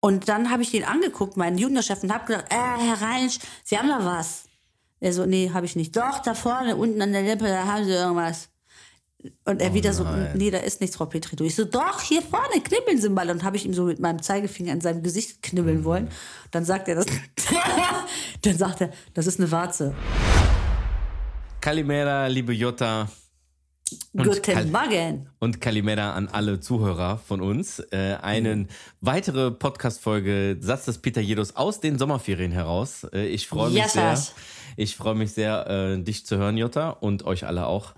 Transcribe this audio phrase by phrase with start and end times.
[0.00, 3.78] Und dann habe ich ihn angeguckt, meinen Juniorchef, und habe gesagt, äh, Herr Reinsch, Sie
[3.78, 4.44] haben da was.
[4.98, 5.96] Er so, nee, habe ich nicht.
[5.96, 8.48] Doch, da vorne, unten an der Lippe, da haben Sie irgendwas.
[9.44, 10.32] Und er Oh wieder so, nein.
[10.34, 11.36] nee, da ist nichts, Frau Petri.
[11.44, 13.28] Ich so, doch, hier vorne, knibbeln Sie mal.
[13.30, 16.08] Und habe ich ihm so mit meinem Zeigefinger in seinem Gesicht knibbeln wollen.
[16.50, 17.06] Dann sagt er das.
[18.42, 19.94] dann sagt er, das ist eine Warze.
[21.60, 23.08] Kalimera, liebe Jutta.
[24.12, 25.28] Und Guten Kal- Morgen.
[25.38, 27.78] Und Kalimera an alle Zuhörer von uns.
[27.90, 28.66] Äh, eine
[29.00, 33.04] weitere Podcast-Folge Satz des Peter Jedos aus den Sommerferien heraus.
[33.12, 34.10] Äh, ich freue mich Yes, sehr.
[34.10, 34.34] yes.
[34.76, 37.94] Ich freue mich sehr, äh, dich zu hören, Jutta, und euch alle auch.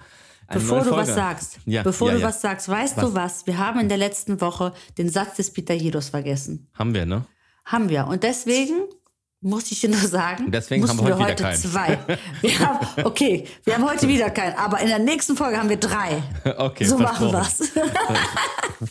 [0.48, 0.98] Eine Bevor du Folge.
[1.08, 2.26] was sagst, ja, bevor ja, du ja.
[2.28, 3.04] was sagst, weißt Was?
[3.04, 3.46] du was?
[3.46, 6.68] Wir haben in der letzten Woche den Satz des Pythagoras vergessen.
[6.74, 7.24] Haben wir, ne?
[7.64, 8.06] Haben wir.
[8.08, 8.74] Und deswegen
[9.42, 11.56] muss ich dir nur sagen, deswegen haben wir heute heute keinen.
[11.58, 11.98] zwei.
[12.40, 15.76] Wir haben, okay, wir haben heute wieder keinen, aber in der nächsten Folge haben wir
[15.78, 16.22] drei.
[16.56, 17.72] Okay, so machen wir's.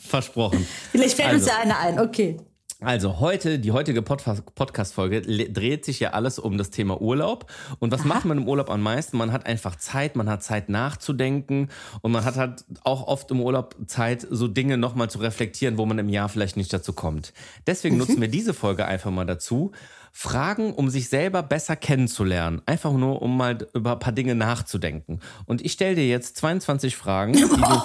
[0.07, 0.65] Versprochen.
[0.91, 1.53] Vielleicht fällt uns Also.
[1.53, 1.99] ja einer ein.
[1.99, 2.37] Okay.
[2.83, 7.45] Also heute, die heutige Podfa- Podcast-Folge dreht sich ja alles um das Thema Urlaub.
[7.77, 9.17] Und was macht man im Urlaub am meisten?
[9.17, 11.69] Man hat einfach Zeit, man hat Zeit nachzudenken
[12.01, 15.85] und man hat halt auch oft im Urlaub Zeit, so Dinge nochmal zu reflektieren, wo
[15.85, 17.33] man im Jahr vielleicht nicht dazu kommt.
[17.67, 19.73] Deswegen nutzen wir diese Folge einfach mal dazu.
[20.11, 22.61] Fragen, um sich selber besser kennenzulernen.
[22.65, 25.19] Einfach nur, um mal über ein paar Dinge nachzudenken.
[25.45, 27.47] Und ich stelle dir jetzt 22 Fragen, die du,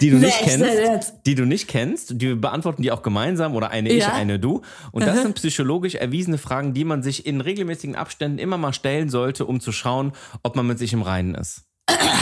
[0.00, 3.70] die du nicht kennst die du nicht kennst, die wir beantworten die auch gemeinsam oder
[3.70, 4.12] eine ich, Ja.
[4.12, 4.62] eine du.
[4.92, 9.08] Und das sind psychologisch erwiesene Fragen, die man sich in regelmäßigen Abständen immer mal stellen
[9.08, 10.12] sollte, um zu schauen,
[10.42, 11.64] ob man mit sich im Reinen ist.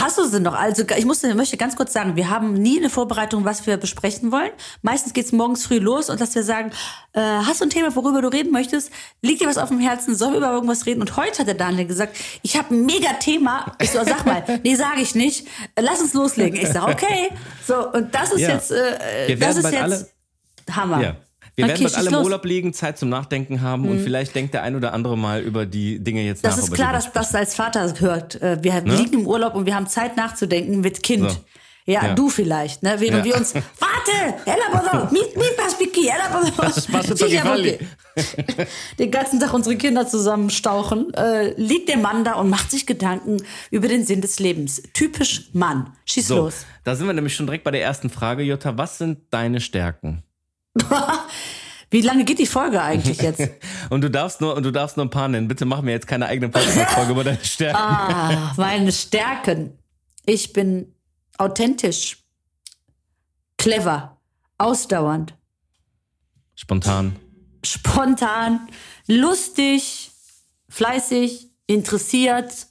[0.01, 0.55] Hast du sie noch?
[0.55, 4.33] Also ich musste, möchte ganz kurz sagen, wir haben nie eine Vorbereitung, was wir besprechen
[4.33, 4.51] wollen.
[4.83, 6.71] Meistens geht's morgens früh los und dass wir sagen,
[7.13, 8.91] äh, hast du ein Thema, worüber du reden möchtest?
[9.23, 10.15] Liegt dir was auf dem Herzen?
[10.15, 11.01] Sollen wir über irgendwas reden?
[11.01, 13.75] Und heute hat der Daniel gesagt, ich habe ein mega Thema.
[13.81, 15.47] Ich so, sag mal, nee, sage ich nicht.
[15.79, 16.59] Lass uns loslegen.
[16.61, 17.31] Ich sage, okay.
[17.67, 18.51] So, und das ist Ja.
[18.51, 20.09] jetzt, äh, das ist jetzt alle-
[20.71, 21.03] Hammer.
[21.03, 21.17] Ja.
[21.59, 22.21] Wir Okay, werden allem los.
[22.21, 22.25] Mhm.
[22.27, 25.67] Urlaub liegen, Zeit zum Nachdenken haben und vielleicht denkt der ein oder andere mal über
[25.67, 26.63] die Dinge jetzt Das nach.
[26.63, 28.41] ist über klar, dass das als Vater hört.
[28.41, 31.29] Äh, Wir liegen im Urlaub und wir haben Zeit nachzudenken mit Kind.
[31.31, 31.37] So.
[31.85, 32.15] Ja, Ja.
[32.15, 32.97] du vielleicht, ne?
[32.99, 33.25] Während Ja.
[33.25, 36.43] wir uns, warte, ella podo, mi, mi paspiki, ella.
[38.99, 43.39] Den ganzen Tag unsere Kinder zusammenstauchen, äh, liegt der Mann da und macht sich Gedanken
[43.71, 44.83] über den Sinn des Lebens.
[44.93, 45.93] Typisch Mann.
[46.05, 46.67] Schieß So, los.
[46.85, 48.77] da sind wir nämlich schon direkt bei der ersten Frage, Jutta.
[48.79, 50.23] Was sind deine Stärken?
[51.91, 53.41] Wie lange geht die Folge eigentlich jetzt?
[53.91, 55.49] Und du darfst nur, und du darfst nur ein paar nennen.
[55.49, 57.79] Bitte mach mir jetzt keine eigene Podcast-Folge über deine Stärken.
[57.79, 59.79] ah, meine Stärken.
[60.27, 60.95] Ich bin
[61.39, 62.19] authentisch,
[63.57, 64.19] clever,
[64.59, 65.35] ausdauernd,
[66.55, 67.17] Spontan.
[67.65, 68.69] spontan,
[69.07, 70.11] lustig,
[70.69, 72.67] fleißig, interessiert,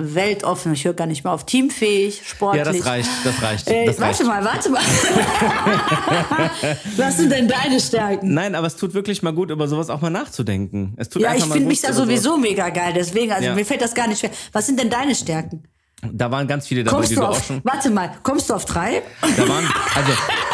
[0.00, 0.74] weltoffen.
[0.74, 1.44] Ich höre gar nicht mehr auf.
[1.44, 2.64] Teamfähig, sportlich.
[2.64, 3.68] Ja, das reicht, das reicht.
[3.68, 4.28] Äh, das warte reicht.
[4.28, 4.80] mal, warte mal.
[6.96, 8.32] Was sind denn deine Stärken?
[8.32, 10.94] Nein, aber es tut wirklich mal gut, über sowas auch mal nachzudenken.
[10.98, 12.92] Es tut Ja, ich finde mich da über sowas- sowieso mega geil.
[12.94, 13.54] Deswegen, also Ja.
[13.56, 14.30] mir fällt das gar nicht schwer.
[14.52, 15.64] Was sind denn deine Stärken?
[16.12, 17.60] Da waren ganz viele dabei, Kommst die du du auch auf, schon.
[17.64, 19.02] warte mal, kommst du auf drei?
[19.36, 19.64] Da waren,
[19.96, 20.12] also,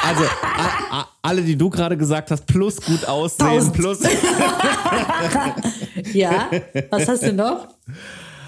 [0.09, 3.75] also a, a, alle, die du gerade gesagt hast, plus gut aussehen, Tausend.
[3.75, 3.99] plus.
[6.12, 6.49] Ja,
[6.91, 7.69] was hast du noch?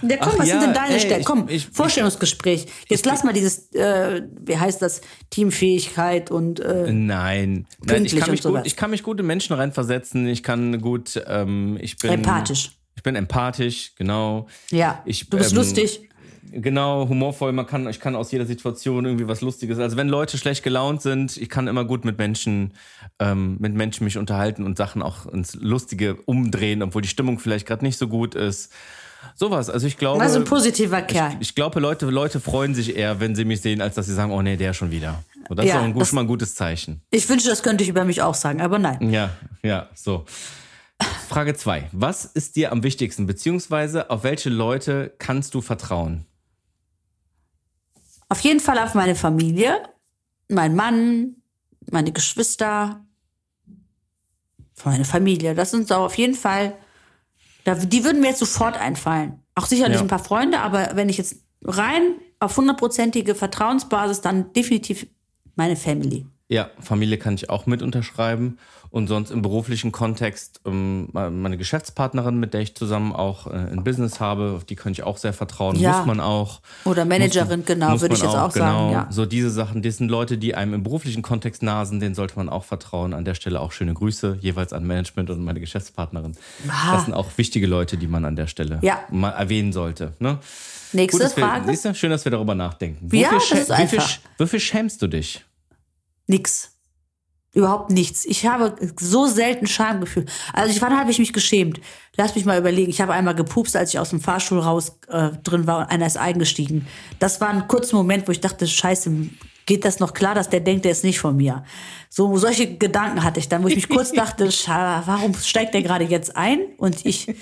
[0.02, 1.20] Ja, komm, Ach was ja, sind denn deine Stärken?
[1.20, 2.66] ich- Komm, ich- Vorstellungsgespräch.
[2.88, 8.30] Jetzt lass mal dieses, äh, wie heißt das, Teamfähigkeit und äh, Nein, nein ich, kann
[8.30, 10.26] mich gut, ich kann mich gut in Menschen reinversetzen.
[10.28, 12.72] Ich kann gut, ähm, ich bin Empathisch.
[12.96, 14.46] Ich bin empathisch, genau.
[14.70, 16.00] ja, Ich, du bist ähm, lustig.
[16.52, 17.52] Genau, humorvoll.
[17.52, 19.78] Man kann, ich kann aus jeder Situation irgendwie was Lustiges.
[19.78, 22.72] Also wenn Leute schlecht gelaunt sind, ich kann immer gut mit Menschen,
[23.18, 27.66] ähm, mit Menschen mich unterhalten und Sachen auch ins Lustige umdrehen, obwohl die Stimmung vielleicht
[27.66, 28.72] gerade nicht so gut ist.
[29.34, 29.68] Sowas.
[29.70, 31.36] Also ich glaube, Also ein positiver Kerl.
[31.40, 34.30] ich glaube, Leute, Leute freuen sich eher, wenn sie mich sehen, als dass sie sagen,
[34.32, 35.22] oh nee, der schon wieder.
[35.48, 37.02] Und das Ja, ist auch ein, das- schon mal ein gutes Zeichen.
[37.10, 39.10] Ich wünsche, das könnte ich über mich auch sagen, aber nein.
[39.10, 39.30] Ja,
[39.62, 40.24] ja, so.
[41.28, 46.24] Frage zwei: Was ist dir am wichtigsten, beziehungsweise auf welche Leute kannst du vertrauen?
[48.28, 49.82] Auf jeden Fall auf meine Familie,
[50.48, 51.36] mein Mann,
[51.90, 53.04] meine Geschwister,
[54.84, 55.54] meine Familie.
[55.54, 56.76] Das sind so auf jeden Fall,
[57.66, 59.40] da, die würden mir jetzt sofort einfallen.
[59.54, 60.02] Auch sicherlich Ja.
[60.02, 65.06] ein paar Freunde, aber wenn ich jetzt rein auf hundertprozentige Vertrauensbasis, dann definitiv
[65.56, 66.26] meine Family.
[66.48, 68.58] Ja, Familie kann ich auch mit unterschreiben.
[68.88, 73.82] Und sonst im beruflichen Kontext ähm, meine Geschäftspartnerin, mit der ich zusammen auch äh, ein
[73.82, 75.76] Business habe, auf die kann ich auch sehr vertrauen.
[75.76, 75.98] Ja.
[75.98, 76.60] Muss man auch.
[76.84, 79.08] Oder Managerin, muss, genau, muss würde ich jetzt auch sagen, ja.
[79.10, 82.36] So diese Sachen, das sind Leute, die einem im beruflichen Kontext nah sind, denen sollte
[82.36, 83.12] man auch vertrauen.
[83.12, 86.36] An der Stelle auch schöne Grüße, jeweils an Management und meine Geschäftspartnerin.
[86.68, 86.92] Ah.
[86.92, 89.00] Das sind auch wichtige Leute, die man an der Stelle Ja.
[89.10, 90.12] mal erwähnen sollte.
[90.20, 90.38] Ne?
[90.92, 91.66] Nächste wir, Frage.
[91.68, 93.14] siehst du, schön, dass wir darüber nachdenken.
[93.14, 94.18] Ja, Wofür das schä- ist wie viel, einfach.
[94.38, 95.44] wofür schämst du dich?
[96.26, 96.72] Nix.
[97.52, 98.26] Überhaupt nichts.
[98.26, 100.26] Ich habe so selten Schamgefühl.
[100.52, 101.80] Also ich, wann habe ich mich geschämt?
[102.16, 102.90] Lass mich mal überlegen.
[102.90, 106.06] Ich habe einmal gepupst, als ich aus dem Fahrstuhl raus äh, drin war und einer
[106.06, 106.86] ist eingestiegen.
[107.18, 109.10] Das war ein kurzer Moment, wo ich dachte, scheiße,
[109.64, 111.64] geht das noch klar, dass der denkt, der ist nicht von mir.
[112.10, 116.04] So solche Gedanken hatte ich dann, wo ich mich kurz dachte, warum steigt der gerade
[116.04, 117.34] jetzt ein und ich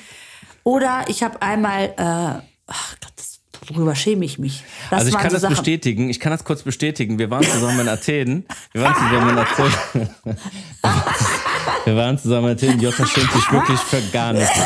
[0.63, 3.14] oder ich habe einmal äh, ach Gott,
[3.69, 4.63] worüber schäme ich mich?
[4.91, 5.57] Das also ich kann so das Sachen.
[5.57, 6.11] bestätigen.
[6.11, 7.19] Ich kann das kurz bestätigen.
[7.19, 8.47] Wir waren zusammen in Athen.
[8.73, 10.09] Wir waren zusammen in Athen.
[11.85, 12.81] Wir waren zusammen in Athen.
[12.81, 14.59] Jutta schämt sich wirklich für gar nichts.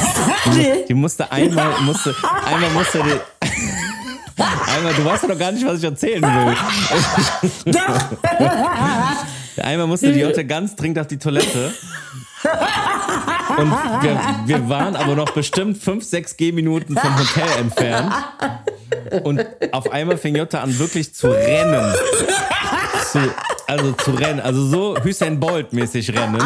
[0.46, 2.14] Die, die musste einmal, musste,
[2.46, 3.12] einmal musste die,
[4.70, 6.56] einmal, du weißt ja doch gar nicht, was ich erzählen will.
[9.62, 11.72] Einmal musste die Jutta ganz dringend auf die Toilette.
[13.58, 13.70] Und
[14.02, 18.12] wir, wir waren aber noch bestimmt fünf, sechs Gehminuten vom Hotel entfernt.
[19.24, 21.94] Und auf einmal fing Jutta an, wirklich zu rennen.
[23.10, 23.18] Zu,
[23.68, 24.40] also zu rennen.
[24.40, 26.42] Also so Hussein Bolt-mäßig rennen.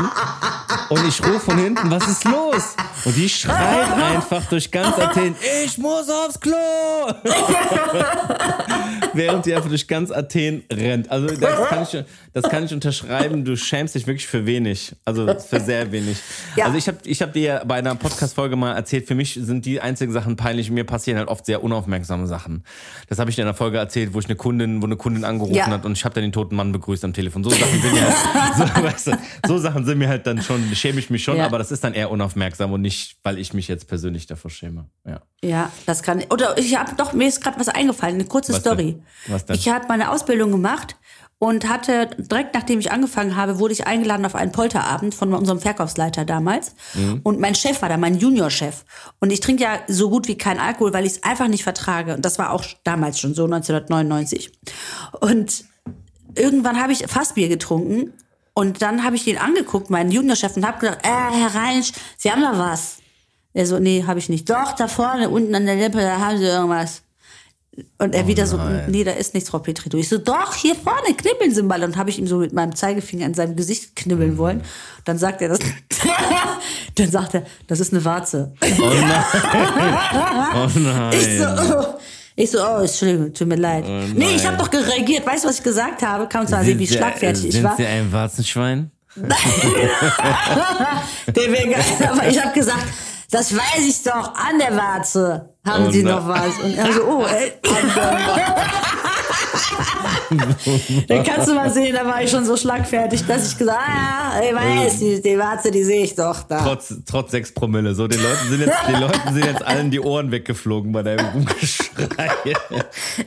[0.89, 2.75] Und ich rufe von hinten, was ist los?
[3.05, 5.35] Und die schreit einfach durch ganz Athen,
[5.65, 6.55] ich muss aufs Klo!
[9.15, 11.11] Während die einfach durch ganz Athen rennt.
[11.11, 14.95] Also das kann, ich, das kann ich unterschreiben, du schämst dich wirklich für wenig.
[15.05, 16.19] Also für sehr wenig.
[16.57, 16.67] Ja.
[16.67, 19.81] Also ich habe ich hab dir bei einer Podcast-Folge mal erzählt, für mich sind die
[19.81, 20.71] einzigen Sachen peinlich.
[20.71, 22.65] Mir passieren halt oft sehr unaufmerksame Sachen.
[23.09, 25.55] Das habe ich in einer Folge erzählt, wo ich eine Kundin, wo eine Kundin angerufen
[25.55, 25.67] Ja.
[25.67, 27.45] hat und ich habe dann den toten Mann begrüßt am Telefon.
[27.45, 30.75] So Sachen sind mir halt, so, weißt du, so Sachen sind mir halt dann schon,
[30.75, 31.47] schäme ich mich schon, Ja.
[31.47, 34.87] aber das ist dann eher unaufmerksam und nicht, weil ich mich jetzt persönlich davor schäme.
[35.07, 35.21] Ja.
[35.45, 36.23] Ja, das kann.
[36.31, 38.93] Oder ich habe doch, mir ist gerade was eingefallen, eine kurze Was Story.
[38.95, 39.03] denn?
[39.29, 39.57] Was denn?
[39.57, 40.97] Ich habe meine Ausbildung gemacht
[41.39, 45.59] und hatte direkt nachdem ich angefangen habe, wurde ich eingeladen auf einen Polterabend von unserem
[45.59, 46.77] Verkaufsleiter damals.
[46.95, 47.19] Mhm.
[47.25, 48.85] Und mein Chef war da, mein Juniorchef.
[49.19, 52.15] Und ich trinke ja so gut wie kein Alkohol, weil ich es einfach nicht vertrage.
[52.15, 54.53] Und das war auch damals schon so 1999.
[55.21, 55.65] Und
[56.37, 58.13] irgendwann habe ich Fassbier getrunken
[58.55, 62.31] und dann habe ich ihn angeguckt, meinen Juniorchef, und habe gesagt, äh, Herr Reinsch, Sie
[62.31, 62.99] haben da was.
[63.55, 64.49] Er so, nee, habe ich nicht.
[64.49, 67.03] Doch, da vorne, unten an der Lippe, da haben Sie irgendwas.
[67.99, 68.59] Und er wieder so,
[68.89, 69.89] nee, da ist nichts, Frau Petri.
[69.99, 71.83] Ich so, doch, hier vorne, knibbeln Sie mal.
[71.83, 74.63] Und habe ich ihm so mit meinem Zeigefinger in seinem Gesicht knibbeln wollen.
[75.07, 75.59] Dann sagt er das.
[76.97, 78.53] dann sagt er, das ist eine Warze.
[78.61, 79.25] Oh nein.
[80.55, 81.13] Oh nein.
[81.15, 81.99] Ich so, oh.
[82.35, 83.85] Ich so, oh, Entschuldigung, tut mir leid.
[83.87, 84.13] nein.
[84.17, 85.27] nee, ich habe doch gereagiert.
[85.27, 86.27] Weißt du, was ich gesagt habe?
[86.29, 87.77] Kann zwar sehen, wie schlagfertig ich sind war.
[87.77, 88.91] Sie ein Warzenschwein?
[89.17, 89.29] Der
[91.53, 92.85] wär- aber ich habe gesagt,
[93.31, 96.15] das weiß ich doch, an der Warze haben Oh Sie nein.
[96.15, 96.59] noch was.
[96.59, 97.53] Und er so, oh, ey.
[101.09, 104.41] Dann kannst du mal sehen, da war ich schon so schlagfertig, dass ich gesagt ah,
[104.43, 106.63] ja, ich weiß, die, die Warze, die sehe ich doch da.
[106.63, 107.95] Trotz, trotz sechs Promille.
[107.95, 111.27] So, den Leuten sind jetzt, den Leuten sind jetzt allen die Ohren weggeflogen bei deinem
[111.35, 112.31] Rumgeschrei.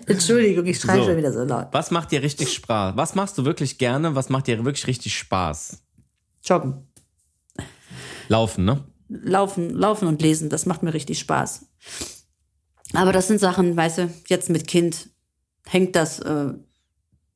[0.07, 1.05] Entschuldigung, ich schreie So.
[1.05, 1.67] schon wieder so laut.
[1.71, 2.95] Was macht dir richtig Spaß?
[2.95, 4.15] Was machst du wirklich gerne?
[4.15, 5.81] Was macht dir wirklich richtig Spaß?
[6.43, 6.87] Joggen.
[8.27, 8.83] Laufen, ne?
[9.07, 11.65] Laufen, laufen und lesen, das macht mir richtig Spaß.
[12.93, 15.09] Aber das sind Sachen, weißt du, jetzt mit Kind
[15.65, 16.53] hängt das äh,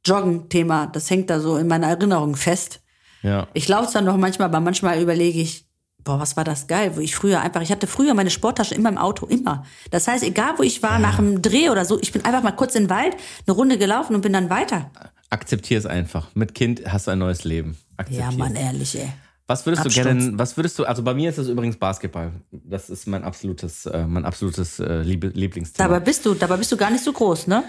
[0.06, 2.82] Joggen-Thema, das hängt da so in meiner Erinnerung fest.
[3.22, 3.48] Ja.
[3.54, 5.66] Ich laufe zwar noch manchmal, aber manchmal überlege ich,
[6.04, 8.90] boah, was war das geil, wo ich früher einfach, ich hatte früher meine Sporttasche immer
[8.90, 9.66] im Auto, immer.
[9.92, 12.52] Das heißt, egal wo ich war, nach einem Dreh oder so, ich bin einfach mal
[12.52, 13.16] kurz in den Wald,
[13.46, 14.90] eine Runde gelaufen und bin dann weiter.
[15.30, 16.28] Akzeptier es einfach.
[16.34, 17.78] Mit Kind hast du ein neues Leben.
[17.98, 19.10] Akzeptier Ja, Mann, ehrlich, ey.
[19.46, 20.06] Was würdest Absturz.
[20.06, 22.32] du gerne, was würdest du, also bei mir ist das übrigens Basketball.
[22.52, 25.90] Das ist mein absolutes, äh, mein absolutes äh, Lieblingsthema.
[25.90, 27.64] Dabei bist du, dabei bist du gar nicht so groß, ne?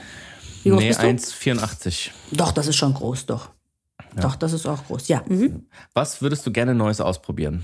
[0.62, 1.50] Wie groß nee, bist du?
[1.50, 2.10] 1,84.
[2.32, 3.50] Doch, das ist schon groß, doch.
[4.16, 5.22] Doch, das ist auch groß, ja.
[5.26, 5.66] Mhm.
[5.94, 7.62] Was würdest du gerne Neues ausprobieren?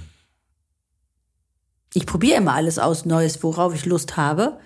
[1.92, 4.58] Ich probiere immer alles aus Neues, worauf ich Lust habe.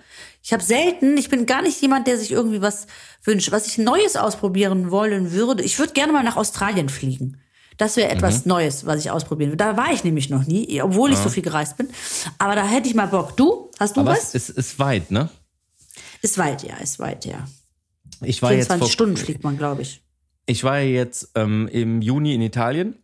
[0.43, 2.87] Ich habe selten, ich bin gar nicht jemand, der sich irgendwie was
[3.23, 5.63] wünscht, was ich Neues ausprobieren wollen würde.
[5.63, 7.37] Ich würde gerne mal nach Australien fliegen.
[7.77, 9.63] Das wäre etwas Neues, was ich ausprobieren würde.
[9.63, 11.89] Da war ich nämlich noch nie, obwohl ich so viel gereist bin.
[12.37, 13.37] Aber da hätte ich mal Bock.
[13.37, 13.71] Du?
[13.79, 14.35] Hast du Aber was?
[14.35, 15.29] es ist, ist weit, ne?
[16.21, 17.47] Ist weit, ja, ist weit, ja.
[18.21, 20.01] Ich war jetzt 24 vor, Stunden fliegt man, glaube ich.
[20.45, 22.95] Ich war ja jetzt ähm, im Juni in Italien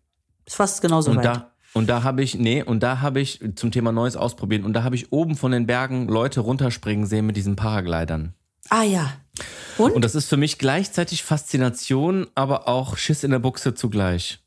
[0.46, 1.26] Ist fast genauso und weit.
[1.26, 4.74] da und da habe ich nee und da habe ich zum Thema Neues ausprobieren und
[4.74, 8.34] da habe ich oben von den Bergen Leute runterspringen sehen mit diesen Paraglidern.
[8.70, 9.14] ah ja.
[9.78, 9.92] Und?
[9.92, 14.40] Und das ist für mich gleichzeitig Faszination, aber auch Schiss in der Buchse zugleich.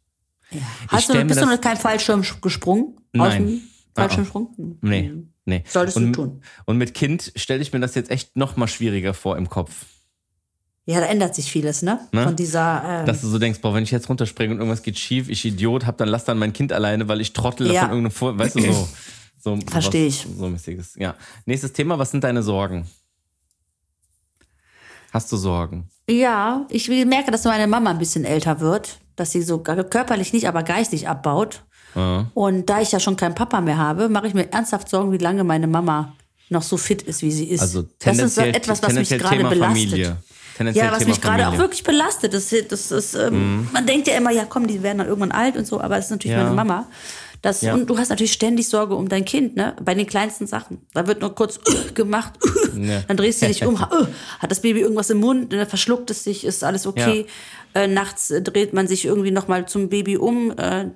[0.88, 2.96] Hast du, bist du noch kein Fallschirm gesprungen?
[3.12, 3.30] Nein.
[3.30, 3.60] Aus dem
[3.94, 4.78] Fallschirmsprung?
[4.80, 5.12] Nee,
[5.44, 5.62] nee.
[5.68, 6.42] Solltest und, du tun.
[6.64, 9.86] Und mit Kind stelle ich mir das jetzt echt noch mal schwieriger vor im Kopf.
[10.90, 12.00] Ja, da ändert sich vieles, ne?
[12.12, 12.24] Ne?
[12.24, 13.02] Von dieser.
[13.02, 15.44] Äh, Dass du so denkst, boah, wenn ich jetzt runterspringe und irgendwas geht schief, ich
[15.44, 17.74] Idiot, hab dann lass dann mein Kind alleine, weil ich Trottel Ja.
[17.82, 18.88] davon irgendeine Vor weißt du so.
[19.38, 20.36] so Versteh sowas- ich.
[20.38, 20.94] So mäßiges.
[20.96, 21.14] Ja.
[21.46, 22.86] Nächstes Thema, was sind deine Sorgen?
[25.12, 25.88] Hast du Sorgen?
[26.08, 30.48] ja, ich merke, dass meine Mama ein bisschen älter wird, dass sie so körperlich nicht,
[30.48, 31.62] aber geistig abbaut.
[31.94, 32.26] Ja.
[32.34, 35.18] Und da ich ja schon keinen Papa mehr habe, mache ich mir ernsthaft Sorgen, wie
[35.18, 36.14] lange meine Mama
[36.48, 37.60] noch so fit ist, wie sie ist.
[37.60, 39.88] Also das ist so etwas, was mich gerade belastet.
[39.90, 40.16] Familie.
[40.60, 42.34] Tendenziell Ja, was Thema mich gerade auch wirklich belastet.
[42.34, 43.68] Das, das ist, ähm, Mhm.
[43.72, 46.04] man denkt ja immer, ja komm, die werden dann irgendwann alt und so, aber es
[46.06, 46.42] ist natürlich Ja.
[46.42, 46.86] meine Mama.
[47.40, 47.72] Das, Ja.
[47.72, 49.74] Und du hast natürlich ständig Sorge um dein Kind, ne?
[49.82, 50.82] Bei den kleinsten Sachen.
[50.92, 51.58] Da wird nur kurz
[51.94, 52.34] gemacht,
[52.78, 53.00] Ja.
[53.08, 53.80] dann drehst du dich um,
[54.38, 55.64] hat das Baby irgendwas im Mund, ne?
[55.64, 57.24] verschluckt es sich, ist alles okay.
[57.72, 60.88] Äh, nachts äh, dreht man sich irgendwie nochmal zum Baby um, äh,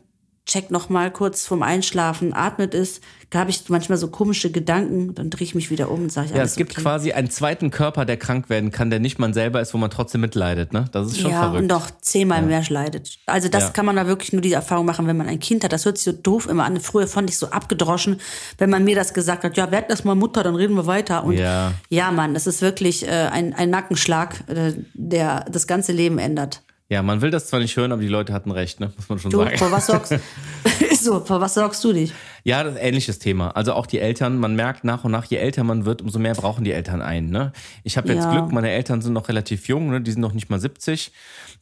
[0.47, 3.01] checkt nochmal kurz vorm Einschlafen, atmet es.
[3.31, 6.29] Da habe ich manchmal so komische Gedanken, dann drehe ich mich wieder um und sage,
[6.37, 9.61] Ja, es gibt quasi einen zweiten Körper, der krank werden kann, der nicht man selber
[9.61, 10.73] ist, wo man trotzdem mitleidet.
[10.73, 10.85] Ne?
[10.93, 11.63] Das ist schon ja, verrückt.
[11.63, 13.19] und noch zehnmal mehr leidet.
[13.27, 13.71] Also das Ja.
[13.71, 15.73] kann man da wirklich nur diese Erfahrung machen, wenn man ein Kind hat.
[15.73, 16.79] Das hört sich so doof immer an.
[16.79, 18.21] Früher fand ich so abgedroschen,
[18.59, 21.25] wenn man mir das gesagt hat, ja, werd erst mal Mutter, dann reden wir weiter.
[21.25, 21.73] Und Ja.
[21.89, 26.63] ja, Mann, das ist wirklich äh, ein, ein Nackenschlag, äh, der das ganze Leben ändert.
[26.91, 28.93] Ja, man will das zwar nicht hören, aber die Leute hatten recht, ne?
[28.97, 29.57] muss man schon Du, sagen.
[29.59, 30.15] vor was sorgst
[31.01, 32.13] so, vor was sorgst du dich?
[32.47, 33.51] Ja, das ähnliches Thema.
[33.57, 36.35] Also auch die Eltern, man merkt nach und nach, je älter man wird, umso mehr
[36.35, 37.31] brauchen die Eltern einen.
[37.31, 37.53] Ne?
[37.85, 38.33] Ich habe jetzt Ja.
[38.33, 40.03] Glück, meine Eltern sind noch relativ jung, ne?
[40.03, 41.11] die sind noch nicht mal 70.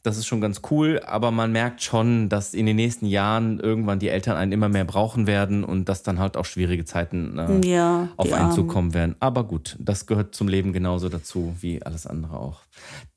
[0.03, 3.99] Das ist schon ganz cool, aber man merkt schon, dass in den nächsten Jahren irgendwann
[3.99, 7.65] die Eltern einen immer mehr brauchen werden und dass dann halt auch schwierige Zeiten äh,
[7.65, 9.15] Ja, auf einen zukommen werden.
[9.21, 12.59] Aber gut, das gehört zum Leben genauso dazu wie alles andere auch.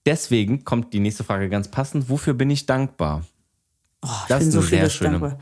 [0.06, 2.08] Deswegen kommt die nächste Frage ganz passend.
[2.08, 3.24] Wofür bin ich dankbar?
[4.02, 5.38] Oh, ich Das bin ist so eine sehr vieles schöne- dankbar.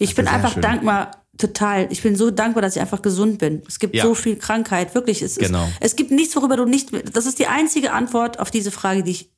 [0.00, 1.86] Ich das bin einfach dankbar, total.
[1.90, 3.62] Ich bin so dankbar, dass ich einfach gesund bin.
[3.66, 4.04] Es gibt Ja.
[4.04, 5.22] so viel Krankheit, wirklich.
[5.22, 5.64] Es, Genau.
[5.64, 6.90] ist, es gibt nichts, worüber du nicht.
[7.16, 9.30] Das ist die einzige Antwort auf diese Frage, die ich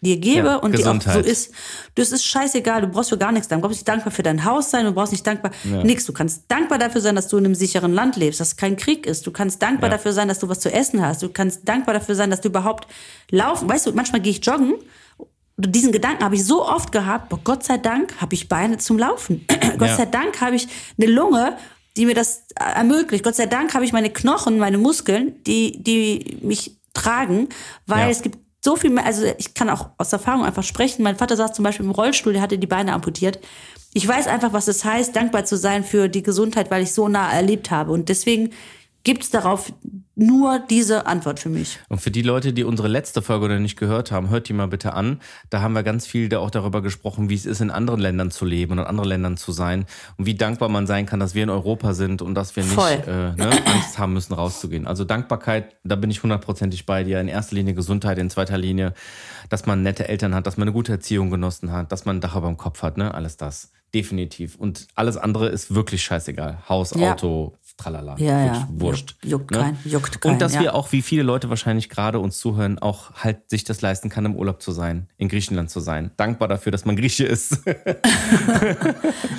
[0.00, 1.26] dir gebe Ja, und die auch so Gesundheit.
[1.26, 1.50] ist.
[1.96, 3.48] Das ist scheißegal, du brauchst für gar nichts.
[3.48, 6.04] Du brauchst nicht dankbar für dein Haus sein, du brauchst nicht dankbar nix.
[6.06, 9.06] Du kannst dankbar dafür sein, dass du in einem sicheren Land lebst, dass kein Krieg
[9.06, 9.26] ist.
[9.26, 9.96] Du kannst dankbar Ja.
[9.96, 11.22] dafür sein, dass du was zu essen hast.
[11.24, 12.86] Du kannst dankbar dafür sein, dass du überhaupt
[13.32, 13.68] laufen.
[13.68, 14.74] Weißt du, manchmal gehe ich joggen
[15.58, 18.98] diesen Gedanken habe ich so oft gehabt, boah, Gott sei Dank habe ich Beine zum
[18.98, 19.44] Laufen.
[19.78, 19.96] Gott Ja.
[19.96, 20.68] sei Dank habe ich
[21.00, 21.56] eine Lunge,
[21.96, 23.24] die mir das äh, ermöglicht.
[23.24, 27.48] Gott sei Dank habe ich meine Knochen, meine Muskeln, die, die mich tragen,
[27.86, 28.08] weil Ja.
[28.08, 31.02] es gibt so viel mehr, also ich kann auch aus Erfahrung einfach sprechen.
[31.02, 33.38] Mein Vater saß zum Beispiel im Rollstuhl, der hatte die Beine amputiert.
[33.94, 37.08] Ich weiß einfach, was es heißt, dankbar zu sein für die Gesundheit, weil ich so
[37.08, 37.92] nah erlebt habe.
[37.92, 38.50] Und deswegen
[39.04, 39.72] gibt es darauf
[40.14, 41.78] nur diese Antwort für mich.
[41.88, 44.66] Und für die Leute, die unsere letzte Folge noch nicht gehört haben, hört die mal
[44.66, 45.20] bitte an.
[45.48, 48.32] Da haben wir ganz viel da auch darüber gesprochen, wie es ist, in anderen Ländern
[48.32, 49.86] zu leben und in anderen Ländern zu sein
[50.16, 52.76] und wie dankbar man sein kann, dass wir in Europa sind und dass wir nicht
[53.06, 54.88] äh, ne, Angst haben müssen, rauszugehen.
[54.88, 57.20] Also Dankbarkeit, da bin ich hundertprozentig bei dir.
[57.20, 58.94] In erster Linie Gesundheit, in zweiter Linie,
[59.50, 62.20] dass man nette Eltern hat, dass man eine gute Erziehung genossen hat, dass man ein
[62.20, 63.14] Dach über dem Kopf hat, ne?
[63.14, 63.70] Alles das.
[63.94, 64.56] Definitiv.
[64.56, 66.58] Und alles andere ist wirklich scheißegal.
[66.68, 67.12] Haus, Ja.
[67.12, 68.16] Auto, tralala.
[68.18, 68.68] Ja, ja.
[68.70, 69.16] Wurscht.
[69.22, 69.58] Juckt- juckt ne?
[69.58, 70.60] keinen, juckt keinen, Und dass ja.
[70.60, 74.24] wir auch, wie viele Leute wahrscheinlich gerade uns zuhören, auch halt sich das leisten kann,
[74.26, 76.10] im Urlaub zu sein, in Griechenland zu sein.
[76.16, 77.60] Dankbar dafür, dass man Grieche ist.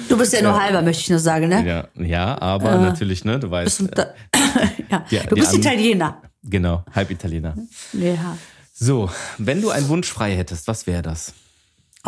[0.09, 1.65] Du bist ja nur halber, möchte ich nur sagen, ne?
[1.65, 3.77] ja, ja, aber natürlich, ne, du weißt.
[3.77, 4.07] Bist du, da,
[4.89, 5.05] ja.
[5.09, 6.21] Ja, du die bist Italiener.
[6.43, 7.55] Genau, halb Italiener.
[7.93, 8.37] Ja.
[8.73, 11.33] So, wenn du einen Wunsch frei hättest, was wäre das?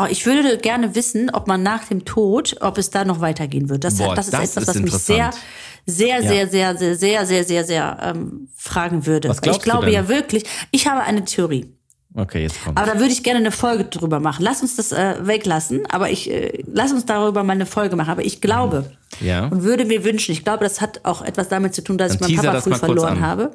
[0.01, 3.69] Oh, ich würde gerne wissen, ob man nach dem Tod, ob es da noch weitergehen
[3.69, 3.83] wird.
[3.83, 5.43] Das, Boah, das ist das etwas, ist was mich sehr, interessant.
[5.85, 6.21] sehr, Ja.
[6.21, 9.29] sehr, sehr, sehr, sehr, sehr, sehr, sehr ähm, fragen würde.
[9.29, 11.73] Was ich glaube ja wirklich, ich habe eine Theorie.
[12.13, 12.77] Okay, jetzt kommt.
[12.77, 14.43] Aber da würde ich gerne eine Folge drüber machen.
[14.43, 18.09] Lass uns das äh, weglassen, aber ich äh, lass uns darüber mal eine Folge machen.
[18.09, 18.91] Aber ich glaube
[19.21, 19.45] Ja.
[19.47, 22.29] und würde mir wünschen, ich glaube, das hat auch etwas damit zu tun, dass Dann
[22.29, 23.51] ich meinen Papa früh verloren habe.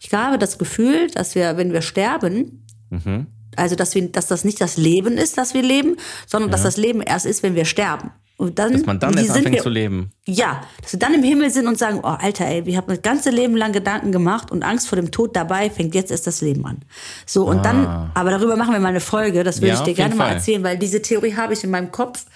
[0.00, 3.26] Ich habe das Gefühl, dass wir, wenn wir sterben, Mhm.
[3.56, 5.96] Also dass wir, dass das nicht das Leben ist, das wir leben,
[6.26, 8.10] sondern dass das Leben erst ist, wenn wir sterben.
[8.36, 10.10] Und dann, dass man dann erst anfängt wir, zu leben.
[10.26, 13.00] ja, dass wir dann im Himmel sind und sagen, oh Alter, ey, wir haben das
[13.00, 16.40] ganze Leben lang Gedanken gemacht und Angst vor dem Tod dabei, fängt jetzt erst das
[16.40, 16.78] Leben an.
[17.26, 19.74] So, und dann, aber darüber machen wir mal eine Folge, das würde Ah.
[19.74, 20.34] Ja, ich dir gerne mal Fall.
[20.34, 22.26] erzählen, weil diese Theorie habe ich in meinem Kopf.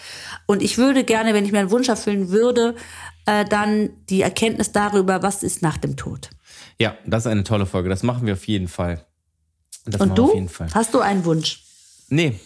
[0.47, 2.77] Und ich würde gerne, wenn ich mir einen Wunsch erfüllen würde,
[3.27, 6.31] äh, dann die Erkenntnis darüber, was ist nach dem Tod.
[6.79, 7.89] Ja, das ist eine tolle Folge.
[7.89, 9.05] Das machen wir auf jeden Fall.
[9.90, 10.49] Das Und du?
[10.75, 11.62] Hast du einen Wunsch?
[12.09, 12.38] Nee,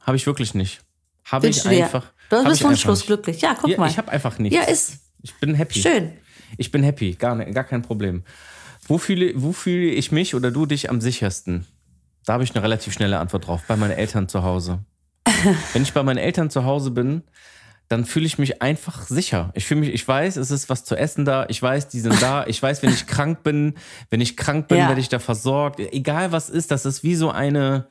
[0.00, 0.80] habe ich wirklich nicht.
[1.24, 2.04] Habe ich einfach.
[2.30, 3.40] Du bist wunschlos glücklich.
[3.40, 3.90] Ja, guck ja, mal.
[3.90, 4.56] Ich habe einfach nichts.
[4.56, 5.80] Ja, ist Ich bin happy.
[5.80, 6.12] schön.
[6.56, 8.22] Ich bin happy, gar, ne- gar kein Problem.
[8.86, 11.66] Wo fühle, wo fühle ich mich oder du dich am sichersten?
[12.26, 13.62] Da habe ich eine relativ schnelle Antwort drauf.
[13.66, 14.80] Bei meinen Eltern zu Hause.
[15.72, 17.22] Wenn ich bei meinen Eltern zu Hause bin,
[17.94, 19.50] dann fühle ich mich einfach sicher.
[19.54, 22.20] Ich fühle mich, ich weiß, es ist was zu essen da, ich weiß, die sind
[22.20, 23.74] da, ich weiß, wenn ich krank bin,
[24.10, 24.88] wenn ich krank bin, Ja.
[24.88, 25.78] werde ich da versorgt.
[25.78, 27.86] Egal was ist, das ist wie so eine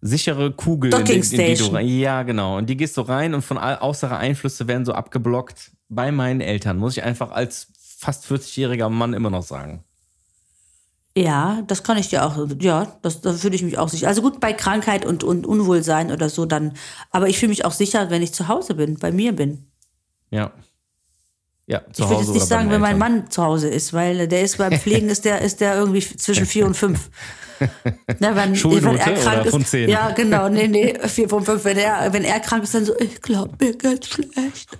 [0.00, 0.94] sichere Kugel.
[0.94, 2.56] In die, in die du rein, ja, genau.
[2.56, 5.70] Und die gehst so rein und von all- äußere Einflüsse werden so abgeblockt.
[5.90, 9.84] Bei meinen Eltern, muss ich einfach als fast 40-jähriger Mann immer noch sagen.
[11.16, 14.08] Ja, das kann ich dir auch, ja, das, da fühle ich mich auch sicher.
[14.08, 16.72] Also gut, bei Krankheit und, und Unwohlsein oder so dann,
[17.10, 19.66] aber ich fühle mich auch sicher, wenn ich zu Hause bin, bei mir bin.
[20.30, 20.52] Ja.
[21.66, 22.98] Ja, zu ich würde Hause jetzt nicht sagen, wenn mein.
[22.98, 26.46] Mann zu Hause ist, weil der ist beim Pflegen ist der, ist der irgendwie zwischen
[26.46, 27.10] vier und fünf.
[28.18, 29.72] Ne, wenn, Schulnote wenn er krank ist?
[29.72, 31.64] Ja, genau, nee, nee, vier von fünf.
[31.64, 34.76] Wenn er, wenn er krank ist, dann so, ich glaube, mir geht's schlecht.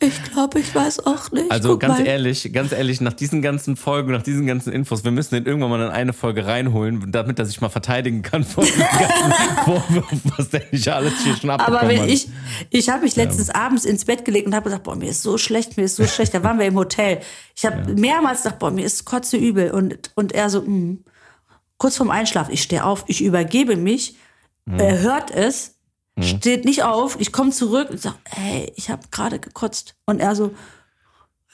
[0.00, 1.50] Ich glaube, ich weiß auch nicht.
[1.50, 2.06] Also Guck ganz mal.
[2.06, 5.70] ehrlich, ganz ehrlich, nach diesen ganzen Folgen, nach diesen ganzen Infos, wir müssen den irgendwann
[5.70, 9.32] mal in eine Folge reinholen, damit er sich mal verteidigen kann vor den ganzen
[9.64, 12.08] Vorwürfen, was der nicht alles hier schon abbekommen Aber wenn hat.
[12.08, 12.28] ich,
[12.70, 15.38] ich habe mich letztens abends ins Bett gelegt und habe gesagt, boah, mir ist so
[15.38, 16.34] schlecht, mir ist so schlecht.
[16.34, 17.20] Da waren wir im Hotel.
[17.56, 19.70] Ich habe mehrmals gesagt, boah, mir ist kotze übel.
[19.70, 21.04] Und, und er so, mm.
[21.78, 24.16] kurz vorm Einschlafen, ich stehe auf, ich übergebe mich,
[24.68, 24.80] Mhm.
[24.80, 25.77] er hört es,
[26.22, 29.94] steht nicht auf, ich komme zurück und sage, hey, ich habe gerade gekotzt.
[30.06, 30.54] Und er so,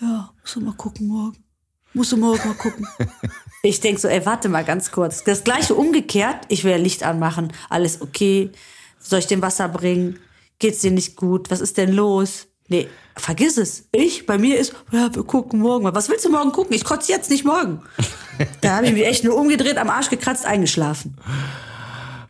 [0.00, 1.44] ja, musst du mal gucken morgen.
[1.92, 2.86] Musst du morgen mal gucken.
[3.66, 5.24] Ich denk so, ey, warte mal ganz kurz.
[5.24, 8.50] Das gleiche umgekehrt, ich will Licht anmachen, alles okay.
[8.98, 10.18] Soll ich dem Wasser bringen?
[10.58, 11.50] Geht's dir nicht gut?
[11.50, 12.48] Was ist denn los?
[12.68, 13.88] Nee, vergiss es.
[13.90, 15.94] Ich, bei mir ist, ja, wir gucken morgen mal.
[15.94, 16.76] Was willst du morgen gucken?
[16.76, 17.82] Ich kotze jetzt nicht morgen.
[18.60, 21.16] Da habe ich mich echt nur umgedreht, am Arsch gekratzt, eingeschlafen.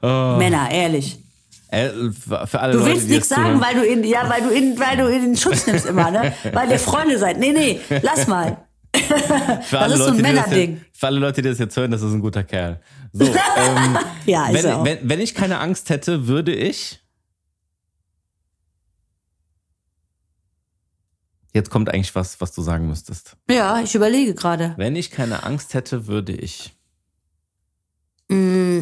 [0.03, 1.24] Männer, ehrlich.
[1.75, 2.11] Äh,
[2.47, 4.97] für alle Du Leute, willst nichts sagen, weil du in, ja, weil du in, weil
[4.97, 6.33] du in den Schutz nimmst immer, ne?
[6.53, 7.39] Weil ihr Freunde seid.
[7.39, 8.59] Nee, nee, lass mal.
[8.95, 10.81] für das ist so ein Männerding.
[10.93, 12.81] für alle Leute, die das jetzt hören, das ist ein guter Kerl.
[13.13, 14.85] So, ähm, Ja, ist er auch.
[14.85, 17.01] wenn, wenn, wenn ich keine Angst hätte, würde ich.
[21.53, 23.37] Jetzt kommt eigentlich was, was du sagen müsstest.
[23.49, 24.75] Ja, ich überlege gerade.
[24.77, 26.73] Wenn ich keine Angst hätte, würde ich.
[28.29, 28.81] Mm,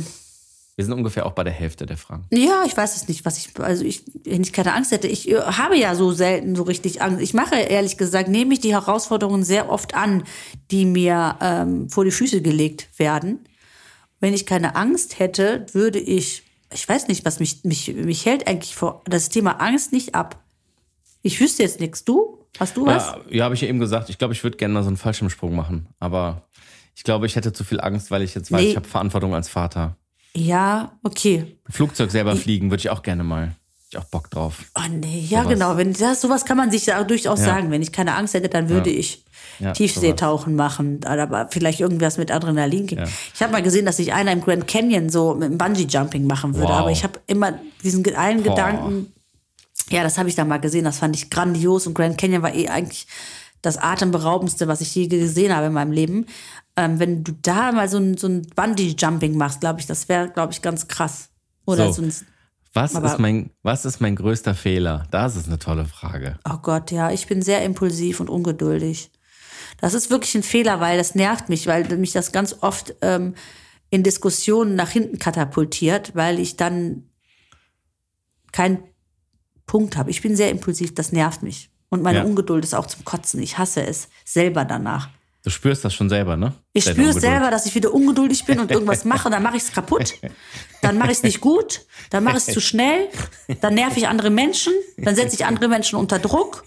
[0.74, 2.24] Wir sind ungefähr auch bei der Hälfte der Fragen.
[2.30, 5.30] Ja, ich weiß es nicht, was ich, also ich, wenn ich keine Angst hätte, ich
[5.30, 7.20] äh, habe ja so selten so richtig Angst.
[7.20, 10.24] Ich mache ehrlich gesagt, nehme ich die Herausforderungen sehr oft an,
[10.70, 13.40] die mir ähm, vor die Füße gelegt werden.
[14.18, 18.46] Wenn ich keine Angst hätte, würde ich, ich weiß nicht, was mich, mich, mich hält
[18.48, 20.42] eigentlich vor das Thema Angst nicht ab.
[21.20, 22.04] Ich wüsste jetzt nichts.
[22.04, 22.38] Du?
[22.58, 23.06] Hast du was?
[23.06, 24.08] Ja, ja habe ich ja eben gesagt.
[24.08, 25.88] Ich glaube, ich würde gerne mal so einen Fallschirmsprung machen.
[25.98, 26.48] Aber
[26.94, 28.70] ich glaube, ich hätte zu viel Angst, weil ich jetzt weiß, Nee.
[28.70, 29.96] ich habe Verantwortung als Vater.
[30.35, 31.57] Ja, okay.
[31.68, 33.55] Flugzeug selber fliegen würde ich auch gerne mal.
[33.90, 34.64] Ich auch Bock drauf.
[34.75, 35.53] Oh nee, ja Sowas.
[35.53, 35.77] genau.
[35.77, 37.47] Wenn das, sowas kann man sich ja durchaus Ja.
[37.47, 37.71] sagen.
[37.71, 39.23] Wenn ich keine Angst hätte, dann würde ich
[39.59, 42.88] Ja, Tiefseetauchen machen, aber vielleicht irgendwas mit Adrenalin.
[42.88, 43.05] Ja.
[43.35, 46.27] Ich habe mal gesehen, dass sich einer im Grand Canyon so mit dem Bungee Jumping
[46.27, 46.79] machen würde, Wow.
[46.79, 48.55] aber ich habe immer diesen einen Boah.
[48.55, 49.12] Gedanken.
[49.90, 50.85] Ja, das habe ich da mal gesehen.
[50.85, 53.07] Das fand ich grandios und Grand Canyon war eh eigentlich
[53.61, 56.27] das atemberaubendste, was ich je gesehen habe in meinem Leben.
[56.76, 60.08] Ähm, wenn du da mal so ein, so ein Bungee Jumping machst, glaube ich, das
[60.08, 61.28] wäre, glaube ich, ganz krass.
[61.66, 62.00] Oder So.
[62.00, 62.14] so, ein
[62.72, 65.06] Was ist, mein, was ist mein größter Fehler?
[65.11, 66.38] Das ist eine tolle Frage.
[66.48, 69.11] Oh Gott, ja, ich bin sehr impulsiv und ungeduldig.
[69.78, 73.35] Das ist wirklich ein Fehler, weil das nervt mich, weil mich das ganz oft ähm,
[73.90, 77.04] in Diskussionen nach hinten katapultiert, weil ich dann
[78.52, 78.82] keinen
[79.66, 80.11] Punkt habe.
[80.11, 81.70] Ich bin sehr impulsiv, das nervt mich.
[81.90, 82.24] Und meine Ja.
[82.24, 83.42] Ungeduld ist auch zum Kotzen.
[83.42, 85.11] Ich hasse es selber danach.
[85.44, 86.54] Du spürst das schon selber, ne?
[86.74, 89.72] Ich spüre selber, dass ich wieder ungeduldig bin und irgendwas mache, dann mache ich es
[89.72, 90.14] kaputt.
[90.80, 93.08] Dann mache ich es nicht gut, dann mache ich es zu schnell,
[93.61, 96.64] dann nerv ich andere Menschen, dann setze ich andere Menschen unter Druck.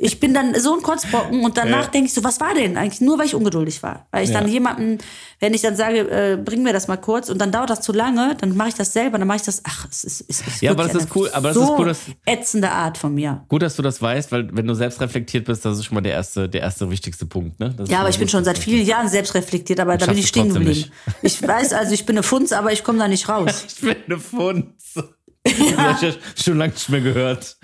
[0.00, 1.90] Ich bin dann so ein Kotzbrocken und danach Ja.
[1.90, 3.00] denke ich so, was war denn eigentlich?
[3.00, 4.06] Nur weil ich ungeduldig war.
[4.10, 4.52] Weil ich dann Ja.
[4.52, 4.98] jemanden,
[5.40, 7.92] wenn ich dann sage, äh, bring mir das mal kurz und dann dauert das zu
[7.92, 10.60] lange, dann mache ich das selber, dann mache ich das, ach, es ist, es ist
[10.60, 13.44] Ja, aber das ist cool, aber das so ist cool, dass- ätzende Art von mir.
[13.48, 16.00] Gut, dass du das weißt, weil wenn du selbst reflektiert bist, das ist schon mal
[16.02, 17.72] der erste, der erste wichtigste Punkt, ne?
[17.74, 19.43] Das Ja, aber ich bin schon seit vielen Jahren selbst reflektiert,
[19.80, 20.90] aber da bin ich stehen geblieben.
[21.22, 23.64] Ich weiß also, ich bin eine Funz, aber ich komme da nicht raus.
[23.68, 24.94] Ich bin eine Funz.
[25.44, 27.58] Das ja schon lange nicht mehr gehört.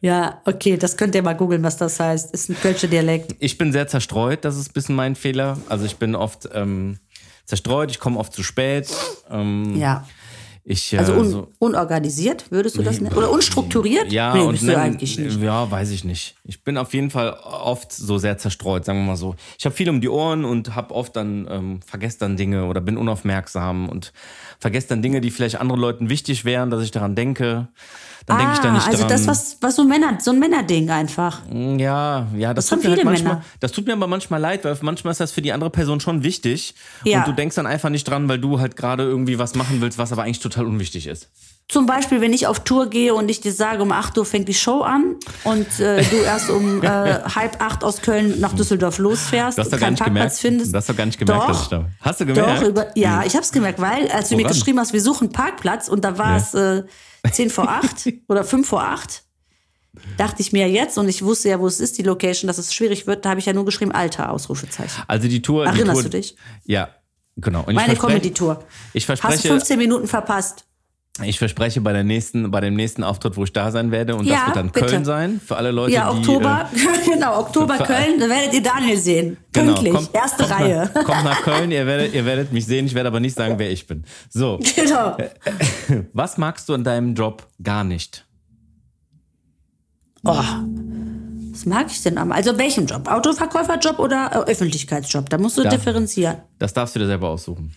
[0.00, 2.32] Ja, okay, das könnt ihr mal googeln, was das heißt.
[2.34, 3.36] Ist ein Kölscher Dialekt.
[3.38, 5.58] Ich bin sehr zerstreut, das ist ein bisschen mein Fehler.
[5.68, 6.98] Also ich bin oft ähm,
[7.44, 8.88] zerstreut, ich komme oft zu spät.
[9.30, 10.06] Ähm, Ja.
[10.64, 13.16] Ich, äh, Also un so, unorganisiert, würdest du das nennen?
[13.16, 14.12] Oder unstrukturiert?
[14.12, 15.40] ja, nee, bist du eigentlich nicht.
[15.40, 16.36] Ja, weiß ich nicht.
[16.44, 19.34] Ich bin auf jeden Fall oft so sehr zerstreut, sagen wir mal so.
[19.58, 22.80] Ich habe viel um die Ohren und habe oft dann ähm, vergesse dann Dinge oder
[22.80, 24.12] bin unaufmerksam und
[24.60, 27.68] vergesse dann Dinge, die vielleicht anderen Leuten wichtig wären, dass ich daran denke.
[28.26, 29.08] Dann denke ich da nicht also dran.
[29.08, 31.40] das, was, was so Männer, so ein Männerding einfach.
[31.52, 33.44] Ja, ja, das, Das tut mir halt manchmal, Männer.
[33.60, 36.22] das tut mir aber manchmal leid, weil manchmal ist das für die andere Person schon
[36.22, 37.18] wichtig Ja.
[37.20, 39.98] und du denkst dann einfach nicht dran, weil du halt gerade irgendwie was machen willst,
[39.98, 41.28] was aber eigentlich total unwichtig ist.
[41.68, 44.46] Zum Beispiel, wenn ich auf Tour gehe und ich dir sage, um 8 Uhr fängt
[44.48, 48.98] die Show an und äh, du erst um äh, halb acht aus Köln nach Düsseldorf
[48.98, 50.72] losfährst Du und keinen Parkplatz gemerkt, findest.
[50.72, 51.48] du hast doch gar nicht gemerkt, Doch.
[51.48, 52.62] dass ich da Hast du gemerkt?
[52.62, 55.32] Doch, über, ja, ich habe es gemerkt, weil als du mir geschrieben hast, wir suchen
[55.32, 56.36] Parkplatz und da war Ja.
[56.36, 56.82] es äh,
[57.30, 59.22] 10 vor 8 oder 5 vor 8,
[60.16, 62.74] dachte ich mir jetzt und ich wusste ja, wo es ist, die Location, dass es
[62.74, 65.02] schwierig wird, da habe ich ja nur geschrieben, Alter, Ausrufezeichen.
[65.06, 65.64] Also die Tour.
[65.64, 66.36] die Erinnerst Tour, du dich?
[66.64, 66.88] Ja,
[67.36, 67.60] genau.
[67.64, 68.64] Und Meine verspreche- Comedy-Tour.
[68.92, 70.64] Ich Hast du verspreche, 15 Minuten verpasst?
[71.22, 74.24] Ich verspreche bei der nächsten, bei dem nächsten Auftritt, wo ich da sein werde, und
[74.24, 74.86] Ja, das wird dann bitte.
[74.86, 76.18] Köln sein, für alle Leute, Ja, die.
[76.20, 76.70] Oktober,
[77.04, 79.32] genau, Oktober Köln, da werdet ihr Daniel sehen.
[79.34, 80.90] Äh, genau, Pünktlich, kommt- erste kommt Reihe.
[80.94, 83.58] Nach, kommt nach Köln, ihr werdet, ihr werdet mich sehen, ich werde aber nicht sagen,
[83.58, 84.04] wer ich bin.
[84.30, 85.16] So, genau.
[86.14, 88.24] was magst du an deinem Job gar nicht?
[90.24, 90.34] Oh,
[91.50, 92.32] was mag ich denn am?
[92.32, 93.06] Also welchen Job?
[93.10, 95.28] Autoverkäuferjob oder äh, Öffentlichkeitsjob?
[95.28, 95.68] Da musst du Ja.
[95.68, 96.36] differenzieren.
[96.58, 97.74] Das darfst du dir selber aussuchen.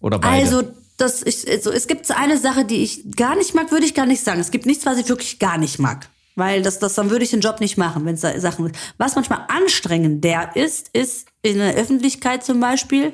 [0.00, 0.44] Oder beide.
[0.44, 0.62] Also,
[1.00, 4.06] das ich, also es gibt eine Sache, die ich gar nicht mag, würde ich gar
[4.06, 4.40] nicht sagen.
[4.40, 6.08] Es gibt nichts, was ich wirklich gar nicht mag.
[6.36, 8.72] Weil das, das, dann würde ich den Job nicht machen, wenn es Sachen.
[8.98, 13.12] Was manchmal anstrengender ist, ist in der Öffentlichkeit zum Beispiel.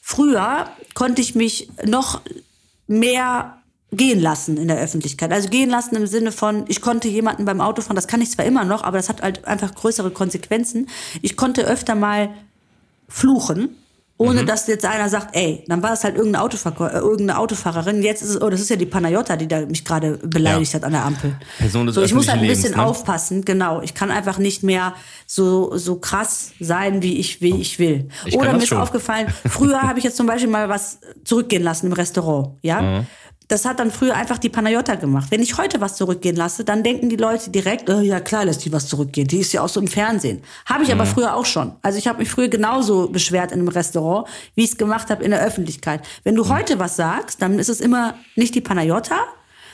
[0.00, 2.22] Früher konnte ich mich noch
[2.86, 3.60] mehr
[3.92, 5.32] gehen lassen in der Öffentlichkeit.
[5.32, 8.44] Also gehen lassen im Sinne von, ich konnte jemanden beim Autofahren, das kann ich zwar
[8.44, 10.88] immer noch, aber das hat halt einfach größere Konsequenzen.
[11.22, 12.30] Ich konnte öfter mal
[13.08, 13.76] fluchen,
[14.18, 14.46] ohne Mhm.
[14.46, 18.02] dass jetzt einer sagt, ey, dann war es halt irgendeine, Autoverkäu äh, irgendeine Autofahrerin.
[18.02, 20.78] Jetzt ist es, oh, das ist ja die Panayota, die da mich gerade beleidigt Ja.
[20.78, 21.36] hat an der Ampel.
[21.58, 22.86] Person des so, ich muss halt ein bisschen Lebens, ne?
[22.86, 23.82] aufpassen, genau.
[23.82, 24.94] Ich kann einfach nicht mehr
[25.26, 28.08] so, so krass sein, wie ich, wie ich will.
[28.24, 31.86] Ich Oder mir ist aufgefallen, früher habe ich jetzt zum Beispiel mal was zurückgehen lassen
[31.86, 32.80] im Restaurant, ja.
[32.80, 33.06] Mhm.
[33.48, 35.28] Das hat dann früher einfach die Panayota gemacht.
[35.30, 38.64] Wenn ich heute was zurückgehen lasse, dann denken die Leute direkt, oh, ja klar, lässt
[38.64, 39.28] die was zurückgehen.
[39.28, 40.42] Die ist ja auch so im Fernsehen.
[40.64, 41.08] Habe ich aber Mhm.
[41.08, 41.72] früher auch schon.
[41.82, 45.22] Also ich habe mich früher genauso beschwert in einem Restaurant, wie ich es gemacht habe
[45.22, 46.00] in der Öffentlichkeit.
[46.24, 46.38] Wenn Mhm.
[46.38, 49.16] du heute was sagst, dann ist es immer nicht die Panayota,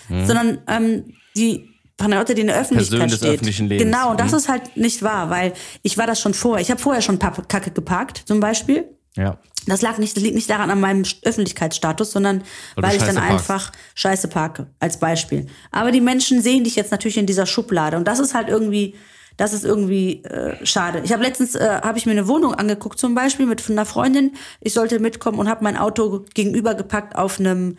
[0.09, 3.03] sondern ähm, die Panayota, die in der Öffentlichkeit Mhm.
[3.05, 3.35] Person steht.
[3.35, 3.85] öffentlichen Lebens.
[3.91, 4.37] Genau, und das Mhm.
[4.39, 6.61] ist halt nicht wahr, weil ich war das schon vorher.
[6.61, 8.85] Ich habe vorher schon Kacke geparkt, zum Beispiel.
[9.17, 9.39] Ja.
[9.67, 12.43] Das lag nicht, das liegt nicht daran an meinem Öffentlichkeitsstatus, sondern
[12.75, 13.31] Weil weil ich dann parkst.
[13.33, 15.47] einfach Scheiße parke, als Beispiel.
[15.71, 18.97] Aber die Menschen sehen dich jetzt natürlich in dieser Schublade und das ist halt irgendwie,
[19.37, 21.03] das ist irgendwie äh, schade.
[21.05, 24.33] Ich habe letztens, äh, habe ich mir eine Wohnung angeguckt zum Beispiel mit einer Freundin.
[24.61, 27.79] Ich sollte mitkommen und habe mein Auto gegenüber gepackt auf einem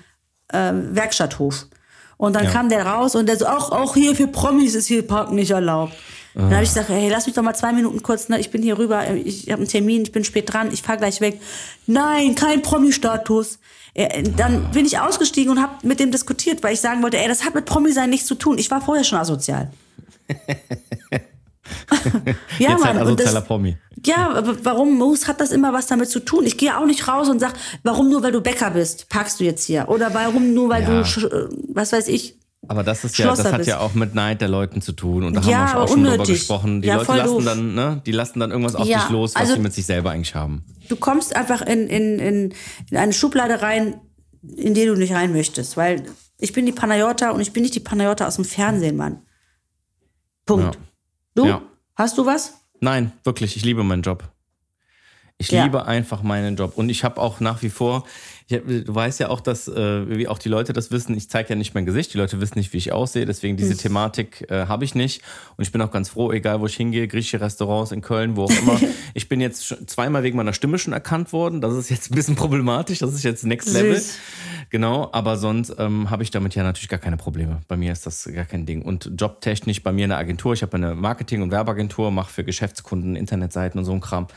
[0.53, 1.67] äh, Werkstatthof.
[2.17, 2.51] Und dann Ja.
[2.51, 5.51] kam der raus und der so, auch, auch hier für Promis ist hier Parken nicht
[5.51, 5.93] erlaubt.
[6.35, 8.39] Dann habe ich gesagt, hey, lass mich doch mal zwei Minuten kurz, ne?
[8.39, 11.21] ich bin hier rüber, ich habe einen Termin, ich bin spät dran, ich fahr gleich
[11.21, 11.39] weg.
[11.85, 13.59] Nein, kein Promi-Status.
[13.93, 17.27] Äh, Dann bin ich ausgestiegen und habe mit dem diskutiert, weil ich sagen wollte, ey,
[17.27, 18.57] das hat mit Promi-Sein nichts zu tun.
[18.57, 19.71] Ich war vorher schon asozial.
[22.59, 23.77] ja, Jetzt halt Mann, und asozialer das, Promi.
[24.05, 26.45] ja, aber warum muss, hat das immer was damit zu tun?
[26.45, 29.43] Ich gehe auch nicht raus und sag, warum nur, weil du Bäcker bist, parkst du
[29.43, 29.87] jetzt hier?
[29.89, 31.03] Oder warum nur, weil Ja.
[31.03, 32.35] du, äh, was weiß ich,
[32.67, 33.69] Aber das ist ja, das hat bist.
[33.69, 35.23] ja auch mit Neid der Leuten zu tun.
[35.23, 36.35] Und da Ja, haben wir auch schon drüber unnötig.
[36.39, 36.81] gesprochen.
[36.81, 37.43] Die Ja, Leute lassen doof.
[37.45, 39.85] dann, ne, die lassen dann irgendwas auf Ja, dich los, was also- sie mit sich
[39.85, 40.63] selber eigentlich haben.
[40.89, 42.53] du kommst einfach in, in, in,
[42.89, 43.95] in eine Schublade rein,
[44.55, 45.75] in die du nicht rein möchtest.
[45.77, 46.03] Weil
[46.39, 49.21] ich bin die Panayota und ich bin nicht die Panayota aus dem Fernsehen, Mann.
[50.45, 50.77] Punkt.
[51.35, 51.47] Du?
[51.95, 52.53] Hast du was?
[52.79, 54.23] Nein, wirklich, ich liebe meinen Job.
[55.43, 55.63] Ich Ja.
[55.65, 56.73] liebe einfach meinen Job.
[56.77, 58.05] Und ich habe auch nach wie vor,
[58.47, 61.49] ich du weißt ja auch, dass, äh, wie auch die Leute das wissen, ich zeige
[61.49, 64.67] ja nicht mein Gesicht, die Leute wissen nicht, wie ich aussehe, deswegen diese Thematik äh,
[64.67, 65.21] habe ich nicht.
[65.57, 68.45] Und ich bin auch ganz froh, egal wo ich hingehe, griechische Restaurants in Köln, wo
[68.45, 68.79] auch immer.
[69.13, 71.59] ich bin jetzt zweimal wegen meiner Stimme schon erkannt worden.
[71.61, 73.95] Das ist jetzt ein bisschen problematisch, das ist jetzt Next Level.
[73.95, 74.15] Süß.
[74.69, 77.61] Genau, aber sonst ähm, habe ich damit ja natürlich gar keine Probleme.
[77.67, 78.81] Bei mir ist das gar kein Ding.
[78.81, 82.43] Und jobtechnisch bei mir in der Agentur, ich habe eine Marketing- und Werbeagentur, mache für
[82.43, 84.27] Geschäftskunden Internetseiten und so ein Kram.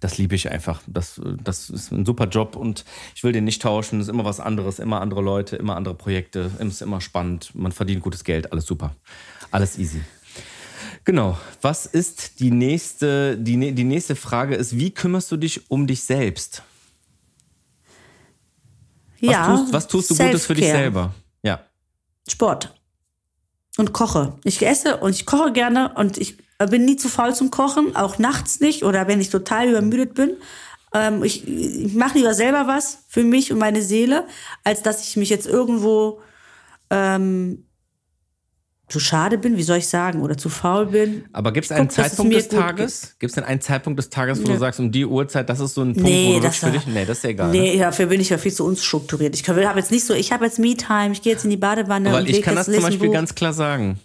[0.00, 0.82] Das liebe ich einfach.
[0.86, 4.00] Das, das ist ein super Job und ich will den nicht tauschen.
[4.00, 6.50] Es ist immer was anderes, immer andere Leute, immer andere Projekte.
[6.58, 7.50] Es ist immer spannend.
[7.54, 8.94] Man verdient gutes Geld, alles super.
[9.50, 10.02] Alles easy.
[11.04, 11.38] Genau.
[11.62, 16.02] Was ist die nächste, die, die nächste Frage ist, wie kümmerst du dich um dich
[16.02, 16.62] selbst?
[19.20, 19.46] Was, ja.
[19.46, 21.14] tust, was tust du Gutes für dich selber?
[21.42, 21.60] Ja.
[22.28, 22.74] Sport.
[23.78, 24.34] Und koche.
[24.44, 28.18] Ich esse und ich koche gerne und ich bin nie zu faul zum Kochen, auch
[28.18, 30.36] nachts nicht oder wenn ich total übermüdet bin.
[30.94, 34.26] Ähm, ich ich mache lieber selber was für mich und meine Seele,
[34.64, 36.20] als dass ich mich jetzt irgendwo
[36.90, 37.66] ähm,
[38.88, 41.24] zu schade bin, wie soll ich sagen, oder zu faul bin.
[41.32, 43.16] Aber gibt es einen Guck, Zeitpunkt des Tages?
[43.18, 44.52] Gibt es denn einen Zeitpunkt des Tages, wo Nö.
[44.52, 46.70] du sagst, um die Uhrzeit, das ist so ein Punkt, Nee, wo du das für
[46.70, 46.86] dich.
[46.86, 47.50] Nee, das ist ja egal.
[47.50, 47.58] ne?
[47.58, 49.34] Nee, dafür bin ich ja viel zu unstrukturiert.
[49.34, 52.12] Ich habe jetzt nicht so, ich habe jetzt Me-Time, ich gehe jetzt in die Badewanne
[52.12, 53.98] Weil und ich kann das zum Beispiel ganz klar sagen.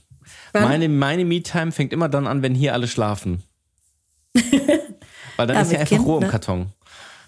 [0.54, 0.64] Wann?
[0.64, 3.44] Meine, meine Me-Time fängt immer dann an, wenn hier alle schlafen.
[5.38, 6.30] Weil dann Ja, ist ja einfach Kind, Ruhe im ne?
[6.30, 6.68] Karton.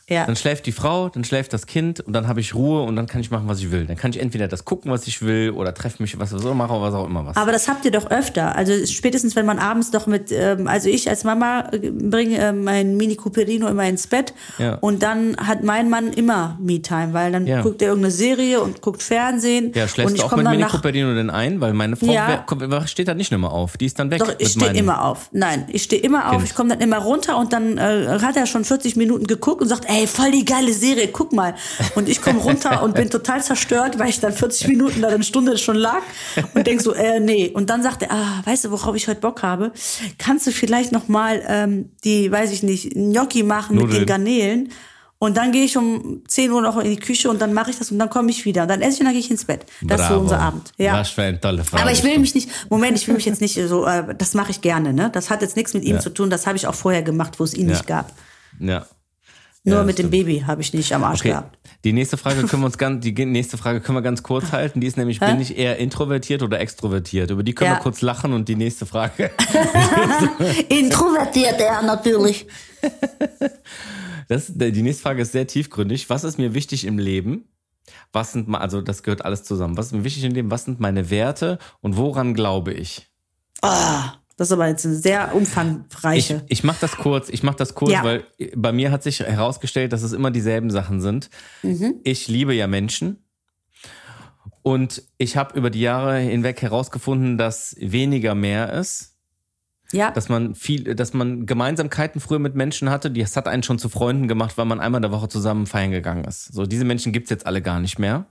[0.09, 0.25] Ja.
[0.25, 3.07] Dann schläft die Frau, dann schläft das Kind und dann habe ich Ruhe und dann
[3.07, 3.85] kann ich machen, was ich will.
[3.85, 6.79] Dann kann ich entweder das gucken, was ich will oder treffe mich, was so mache,
[6.81, 7.37] was auch immer was.
[7.37, 8.55] Aber das habt ihr doch öfter.
[8.55, 12.51] Also spätestens, wenn man abends doch mit, ähm, also ich als Mama äh, bringe äh,
[12.51, 14.75] mein Mini Cooperino immer ins Bett Ja.
[14.75, 17.61] und dann hat mein Mann immer Me-Time, weil dann Ja.
[17.61, 19.71] guckt er irgendeine Serie und guckt Fernsehen.
[19.73, 21.61] ja, und schläfst ich du auch mit dann Mini Cooperino denn ein?
[21.61, 22.37] Weil meine Frau Ja.
[22.45, 23.77] kommt- steht da nicht mehr auf.
[23.77, 24.19] Die ist dann weg.
[24.19, 25.29] Doch, ich stehe immer auf.
[25.31, 26.37] Nein, ich stehe immer auf.
[26.37, 26.43] Kind.
[26.49, 29.67] Ich komme dann immer runter und dann äh, hat er schon 40 Minuten geguckt und
[29.67, 31.55] sagt, ey, voll die geile Serie, guck mal.
[31.95, 35.23] Und ich komme runter und bin total zerstört, weil ich dann 40 Minuten da eine
[35.23, 36.01] Stunde schon lag
[36.53, 37.49] und denk so, äh, nee.
[37.53, 39.71] Und dann sagt er, ah, weißt du, worauf ich heute Bock habe?
[40.17, 44.01] Kannst du vielleicht noch mal ähm, die, weiß ich nicht, Gnocchi machen mit Nudeln.
[44.01, 44.69] den Garnelen?
[45.19, 47.77] Und dann gehe ich um 10 Uhr noch in die Küche und dann mache ich
[47.77, 48.63] das und dann komme ich wieder.
[48.63, 49.65] Und dann esse ich und dann gehe ich ins Bett.
[49.81, 50.23] Das ist so Bravo.
[50.23, 50.73] unser Abend.
[50.77, 50.95] Ja.
[50.99, 51.81] Was für eine tolle Frage.
[51.81, 54.51] Aber ich will mich nicht, Moment, ich will mich jetzt nicht so, äh, das mache
[54.51, 55.09] ich gerne, ne?
[55.13, 55.99] Das hat jetzt nichts mit ihm Ja.
[56.01, 57.75] zu tun, das habe ich auch vorher gemacht, wo es ihn Ja.
[57.75, 58.11] nicht gab.
[58.59, 58.85] Ja.
[59.65, 60.11] Nur Ja, mit dem stimmt.
[60.25, 61.29] Baby habe ich nicht am Arsch Okay.
[61.29, 61.57] gehabt.
[61.85, 64.81] Die nächste Frage können wir uns ganz, die nächste Frage können wir ganz kurz halten.
[64.81, 67.31] Die ist nämlich, bin ich eher introvertiert oder extrovertiert?
[67.31, 67.77] Über die können Ja.
[67.77, 69.31] wir kurz lachen und die nächste Frage.
[70.69, 72.45] Introvertiert er natürlich.
[74.29, 76.09] Das, die nächste Frage ist sehr tiefgründig.
[76.09, 77.43] Was ist mir wichtig im Leben?
[78.13, 79.75] Was sind, also das gehört alles zusammen.
[79.75, 80.49] Was ist mir wichtig im Leben?
[80.49, 83.09] Was sind meine Werte und woran glaube ich?
[83.61, 86.43] Ah, das ist aber jetzt eine sehr Ich, umfangreiche.
[86.49, 88.03] ich mache das kurz, ich mache das kurz, Ja.
[88.03, 88.23] weil
[88.55, 91.29] bei mir hat sich herausgestellt, dass es immer dieselben Sachen sind.
[91.61, 91.95] Mhm.
[92.03, 93.23] Ich liebe ja Menschen
[94.61, 99.11] und ich habe über die Jahre hinweg herausgefunden, dass weniger mehr ist.
[99.91, 103.61] ja, dass man viel, dass man Gemeinsamkeiten früher mit Menschen hatte, die das hat einen
[103.61, 106.45] schon zu Freunden gemacht, weil man einmal in der Woche zusammen feiern gegangen ist.
[106.51, 108.25] So, diese Menschen gibt's jetzt alle gar nicht mehr.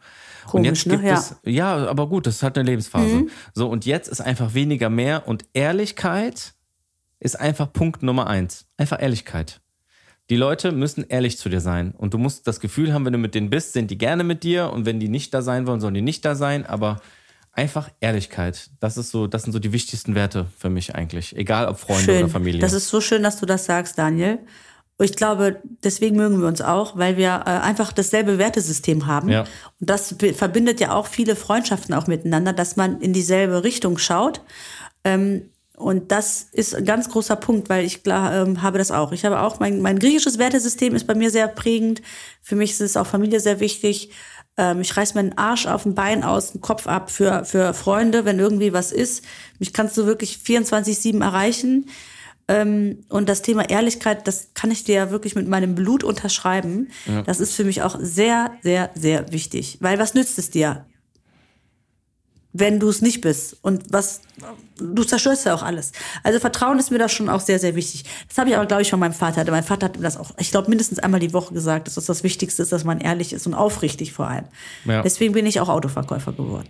[0.47, 0.93] Und Komisch, jetzt ne?
[0.97, 1.15] gibt Ja.
[1.15, 3.27] es, ja, aber gut, das hat eine Lebensphase.
[3.55, 6.55] So, und jetzt ist einfach weniger mehr und Ehrlichkeit
[7.21, 8.67] ist einfach Punkt Nummer eins.
[8.77, 9.61] Einfach Ehrlichkeit.
[10.31, 11.93] Die Leute müssen ehrlich zu dir sein.
[11.97, 14.43] Und du musst das Gefühl haben, wenn du mit denen bist, sind die gerne mit
[14.45, 14.73] dir.
[14.73, 16.65] Und wenn die nicht da sein wollen, sollen die nicht da sein.
[16.65, 17.01] Aber
[17.53, 18.71] einfach Ehrlichkeit.
[18.81, 21.37] Das ist so, das sind so die wichtigsten Werte für mich eigentlich.
[21.37, 22.23] Egal ob Freunde schön.
[22.25, 22.61] oder Familie.
[22.61, 24.39] Das ist so schön, dass du das sagst, Daniel.
[25.03, 29.31] Und Ich glaube, deswegen mögen wir uns auch, weil wir äh, einfach dasselbe Wertesystem haben.
[29.31, 29.41] Ja.
[29.81, 34.43] Und das verbindet ja auch viele Freundschaften auch miteinander, dass man in dieselbe Richtung schaut.
[35.03, 39.11] Ähm, und das ist ein ganz großer Punkt, weil ich klar, ähm, habe das auch.
[39.11, 42.01] Ich habe auch, mein, mein griechisches Wertesystem ist bei mir sehr prägend.
[42.41, 44.11] Für mich ist es auch Familie sehr wichtig.
[44.57, 48.25] Ähm, ich reiß meinen Arsch auf den Bein aus, den Kopf ab für, für Freunde,
[48.25, 49.25] wenn irgendwie was ist.
[49.59, 51.89] Mich kannst du wirklich 24-7 erreichen.
[52.53, 56.89] Ähm, und das Thema Ehrlichkeit, das kann ich dir ja wirklich mit meinem Blut unterschreiben.
[57.25, 59.79] Das ist für mich auch sehr, sehr, sehr wichtig.
[59.81, 60.85] Weil was nützt es dir,
[62.53, 63.57] wenn du es nicht bist?
[63.63, 64.21] Und was,
[64.79, 65.93] du zerstörst ja auch alles.
[66.23, 68.05] Also Vertrauen ist mir da schon auch sehr, sehr wichtig.
[68.29, 69.51] Das habe ich aber, glaube ich, von meinem Vater.
[69.51, 72.05] Mein Vater hat mir das auch, ich glaube, mindestens einmal die Woche gesagt, dass das
[72.05, 74.45] das Wichtigste ist, dass man ehrlich ist und aufrichtig vor allem.
[74.85, 75.03] Ja.
[75.03, 76.69] Deswegen bin ich auch Autoverkäufer geworden.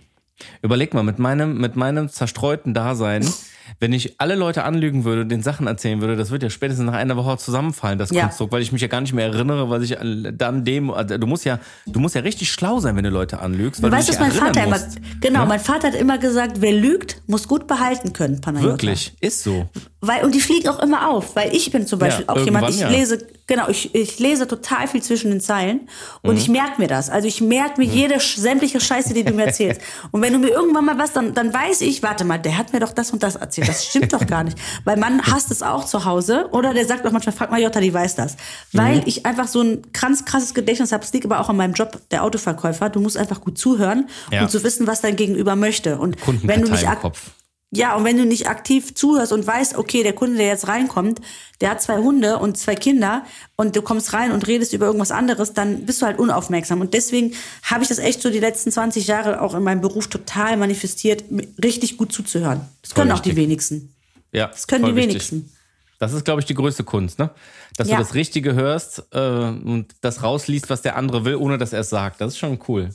[0.61, 3.25] Überleg mal, mit meinem, mit meinem zerstreuten Dasein,
[3.79, 6.93] wenn ich alle Leute anlügen würde, den Sachen erzählen würde, das wird ja spätestens nach
[6.93, 8.23] einer Woche zusammenfallen, das Ja.
[8.23, 11.17] Konstrukt, weil ich mich ja gar nicht mehr erinnere, was ich an- dann dem, also
[11.17, 13.95] du musst ja, du musst ja richtig schlau sein, wenn du Leute anlügst, weil Du
[13.95, 15.21] weißt, du was dich mein Vater erinnern immer, musst.
[15.21, 15.45] genau, Ne?
[15.47, 18.69] mein Vater hat immer gesagt, wer lügt, muss gut behalten können, Panayota.
[18.71, 19.69] Wirklich, ist so.
[20.01, 22.69] Weil, und die fliegen auch immer auf, weil ich bin zum Beispiel Ja, auch jemand,
[22.69, 22.89] ich ja.
[22.89, 25.87] lese, genau, ich, ich lese total viel zwischen den Zeilen
[26.21, 26.37] und Mhm.
[26.37, 27.09] ich merke mir das.
[27.09, 29.79] Also ich merke mir jede sch- sämtliche Scheiße, die du mir erzählst.
[30.11, 32.73] und wenn du mir irgendwann mal was, dann, dann weiß ich, warte mal, der hat
[32.73, 33.67] mir doch das und das erzählt.
[33.67, 34.57] Das stimmt doch gar nicht.
[34.85, 37.79] Weil man hasst es auch zu Hause oder der sagt auch manchmal, frag mal Jota,
[37.79, 38.37] die weiß das.
[38.71, 39.03] Weil Mhm.
[39.05, 41.03] ich einfach so ein ganz krasses Gedächtnis habe.
[41.03, 42.89] Es liegt aber auch an meinem Job, der Autoverkäufer.
[42.89, 44.41] Du musst einfach gut zuhören Ja.
[44.43, 45.97] und zu wissen, was dein Gegenüber möchte.
[45.99, 47.31] Und wenn du nicht im Kopf.
[47.75, 51.19] Ja, und wenn du nicht aktiv zuhörst und weißt, okay, der Kunde, der jetzt reinkommt,
[51.61, 55.11] der hat zwei Hunde und zwei Kinder und du kommst rein und redest über irgendwas
[55.11, 56.81] anderes, dann bist du halt unaufmerksam.
[56.81, 57.33] Und deswegen
[57.63, 61.23] habe ich das echt so die letzten 20 Jahre auch in meinem Beruf total manifestiert,
[61.63, 62.61] richtig gut zuzuhören.
[62.81, 63.43] Das können auch die wichtig.
[63.43, 63.95] wenigsten.
[64.31, 65.11] Ja, Das können voll die wichtig.
[65.31, 65.51] wenigsten.
[65.99, 67.29] Das ist, glaube ich, die größte Kunst, ne?
[67.77, 67.95] Dass Ja.
[67.97, 71.79] du das Richtige hörst äh, und das rausliest, was der andere will, ohne dass er
[71.79, 72.19] es sagt.
[72.19, 72.89] Das ist schon cool.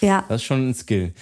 [0.00, 0.24] Ja.
[0.28, 1.12] Das ist schon ein Skill.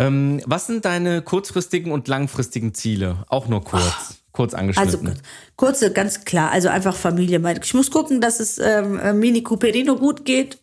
[0.00, 3.24] Ähm, was sind deine kurzfristigen und langfristigen Ziele?
[3.28, 4.22] Auch nur kurz.
[4.32, 5.20] kurz Also angeschnitten.
[5.56, 7.38] kurze, ganz klar, also einfach Familie.
[7.62, 10.58] Ich muss gucken, dass es ähm, äh, Mini Cooperino gut geht,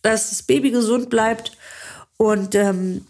[0.00, 1.52] dass das Baby gesund bleibt
[2.16, 3.06] und ähm,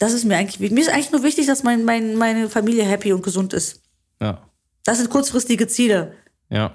[0.00, 3.12] das ist mir eigentlich, mir ist eigentlich nur wichtig, dass mein, mein, meine Familie happy
[3.12, 3.80] und gesund ist.
[4.20, 4.42] ja,
[4.84, 6.14] Das sind kurzfristige Ziele.
[6.50, 6.72] ja.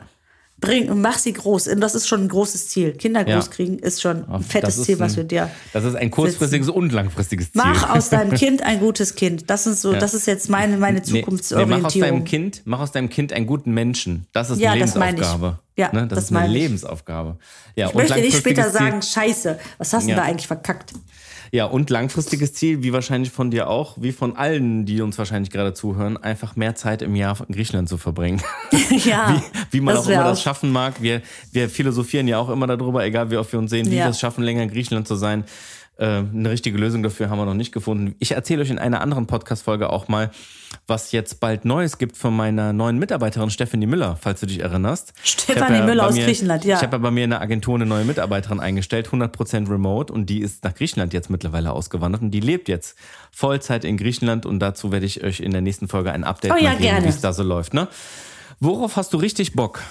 [0.60, 1.68] Bring und mach sie groß.
[1.68, 2.94] Und das ist schon ein großes Ziel.
[2.94, 3.36] Kinder Ja.
[3.36, 5.52] groß kriegen ist schon ein fettes Ziel, was ein- wir dir.
[5.72, 7.62] Das ist ein kurzfristiges und langfristiges Ziel.
[7.64, 9.52] Mach aus deinem Kind ein gutes Kind.
[9.52, 11.82] Das ist so, das ist jetzt meine, meine Nee, nee, Zukunftsorientierung.
[11.84, 14.26] mach aus deinem Kind, mach aus deinem Kind einen guten Menschen.
[14.34, 14.80] Das ist Ja, eine.
[14.86, 15.60] Lebensaufgabe.
[15.76, 16.08] Ja, ne?
[16.08, 16.48] das, das ist eine.
[16.52, 17.38] Lebensaufgabe.
[17.76, 20.16] Ja, ich möchte nicht später langfristiges sagen, scheiße, was hast du Ja.
[20.16, 20.92] da eigentlich verkackt?
[21.52, 25.52] Ja, und langfristiges Ziel, wie wahrscheinlich von dir auch, wie von allen, die uns wahrscheinlich
[25.52, 28.42] gerade zuhören, einfach mehr Zeit im Jahr in Griechenland zu verbringen.
[29.06, 31.02] ja, wie, wie man auch immer das schaffen mag.
[31.02, 34.06] Wir, wir philosophieren ja auch immer darüber, egal wie oft wir uns sehen, wie Ja.
[34.06, 35.44] wir es schaffen, länger in Griechenland zu sein.
[36.00, 38.16] Äh, eine richtige Lösung dafür haben wir noch nicht gefunden.
[38.20, 40.30] Ich erzähle euch in einer anderen Podcast-Folge auch mal,
[40.86, 45.14] was jetzt bald Neues gibt von meiner neuen Mitarbeiterin Stephanie Müller, falls du dich erinnerst.
[45.24, 46.78] Stefanie hab Müller aus Griechenland, ja.
[46.78, 50.28] Ich habe ja bei mir in der Agentur eine neue Mitarbeiterin eingestellt, 100% remote und
[50.28, 52.96] die ist nach Griechenland jetzt mittlerweile ausgewandert und die lebt jetzt
[53.32, 56.58] Vollzeit in Griechenland und dazu werde ich euch in der nächsten Folge ein Update Oh
[56.58, 57.74] ja, geben, wie es da so läuft.
[57.74, 57.88] Ne?
[58.60, 59.82] Worauf hast du richtig Bock?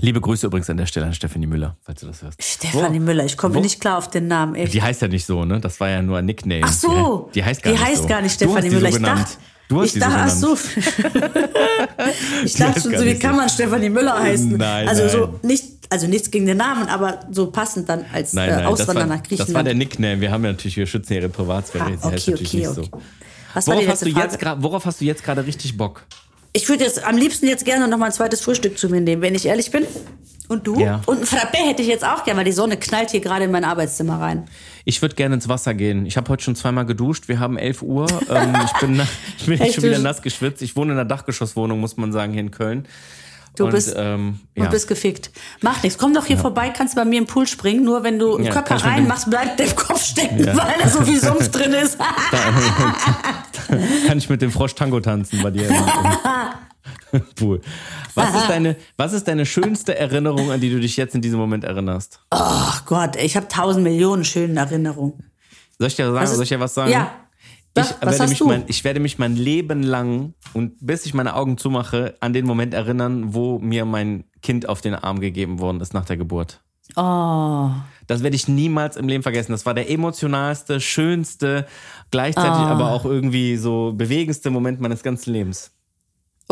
[0.00, 2.42] Liebe Grüße übrigens an der Stelle an Stephanie Müller, falls du das hörst.
[2.42, 4.54] Stefanie Wo- Müller, ich komme nicht klar auf den Namen.
[4.54, 4.72] Echt.
[4.72, 5.60] Die heißt ja nicht so, ne?
[5.60, 6.62] Das war ja nur ein Nickname.
[6.64, 8.08] Ach so, Die, die heißt gar die nicht heißt so.
[8.08, 8.90] gar nicht die Müller.
[8.92, 9.30] So ich dachte,
[9.68, 10.80] du hast ich dachte, so ach so.
[12.44, 13.36] ich dachte schon so, wie kann so.
[13.40, 14.56] man Stefanie Müller heißen?
[14.56, 15.10] Nein, also nein.
[15.10, 18.62] so nicht, also nichts gegen den Namen, aber so passend dann als Nein, äh, nein,
[18.62, 19.54] das Auswanderer war, nach das Griechenland.
[19.54, 20.20] war der Nickname.
[20.20, 21.84] Wir haben ja natürlich, wir schützen ihre Privatsphäre.
[21.84, 22.88] Ah, Sie heißt okay, natürlich okay, nicht okay.
[22.92, 23.00] so.
[23.54, 24.58] Was war Worauf hast, du jetzt Frage?
[24.60, 26.04] gra- worauf hast du jetzt gerade richtig Bock?
[26.52, 29.22] Ich würde jetzt am liebsten jetzt gerne noch mal ein zweites Frühstück zu mir nehmen,
[29.22, 29.86] wenn ich ehrlich bin.
[30.48, 30.80] Und du?
[30.80, 31.00] Ja.
[31.06, 33.52] Und ein Frappé hätte ich jetzt auch gerne, weil die Sonne knallt hier gerade in
[33.52, 34.48] mein Arbeitszimmer rein.
[34.84, 36.06] Ich würde gerne ins Wasser gehen.
[36.06, 37.28] Ich habe heute schon zweimal geduscht.
[37.28, 38.08] Wir haben 11 Uhr.
[38.28, 39.00] Ähm, ich bin,
[39.38, 40.60] ich bin schon wieder nass geschwitzt.
[40.62, 42.88] Ich wohne in einer Dachgeschosswohnung, muss man sagen, hier in Köln.
[43.56, 44.64] Du Und, bist ähm, ja.
[44.64, 45.30] und bist gefickt.
[45.60, 45.98] Mach nichts.
[45.98, 47.84] Komm doch hier vorbei, kannst bei mir im Pool springen.
[47.84, 51.20] Nur wenn du den Ja, Körper reinmachst, bleibt der Kopf stecken, weil da so viel
[51.20, 51.98] Sumpf drin ist.
[54.06, 55.74] Kann ich mit dem Frosch Tango tanzen bei dir im,
[57.36, 57.60] Pool.
[58.14, 61.38] Was ist, deine, was ist deine schönste Erinnerung, an die du dich jetzt in diesem
[61.38, 62.20] Moment erinnerst?
[62.30, 65.30] Ach Gott, ich habe tausend Millionen schönen Erinnerungen.
[65.78, 66.92] Soll ich dir sagen, soll ich dir was sagen?
[66.92, 67.10] Ja.
[67.76, 71.14] Ich Was- was werde, mich mein, ich werde mich mein Leben lang und bis ich
[71.14, 75.60] meine Augen zumache, an den Moment erinnern, wo mir mein Kind auf den Arm gegeben
[75.60, 76.62] worden ist nach der Geburt.
[76.96, 77.70] Oh.
[78.08, 79.52] Das werde ich niemals im Leben vergessen.
[79.52, 81.66] Das war der emotionalste, schönste,
[82.10, 82.72] gleichzeitig Ah.
[82.72, 85.70] aber auch irgendwie so bewegendste Moment meines ganzen Lebens.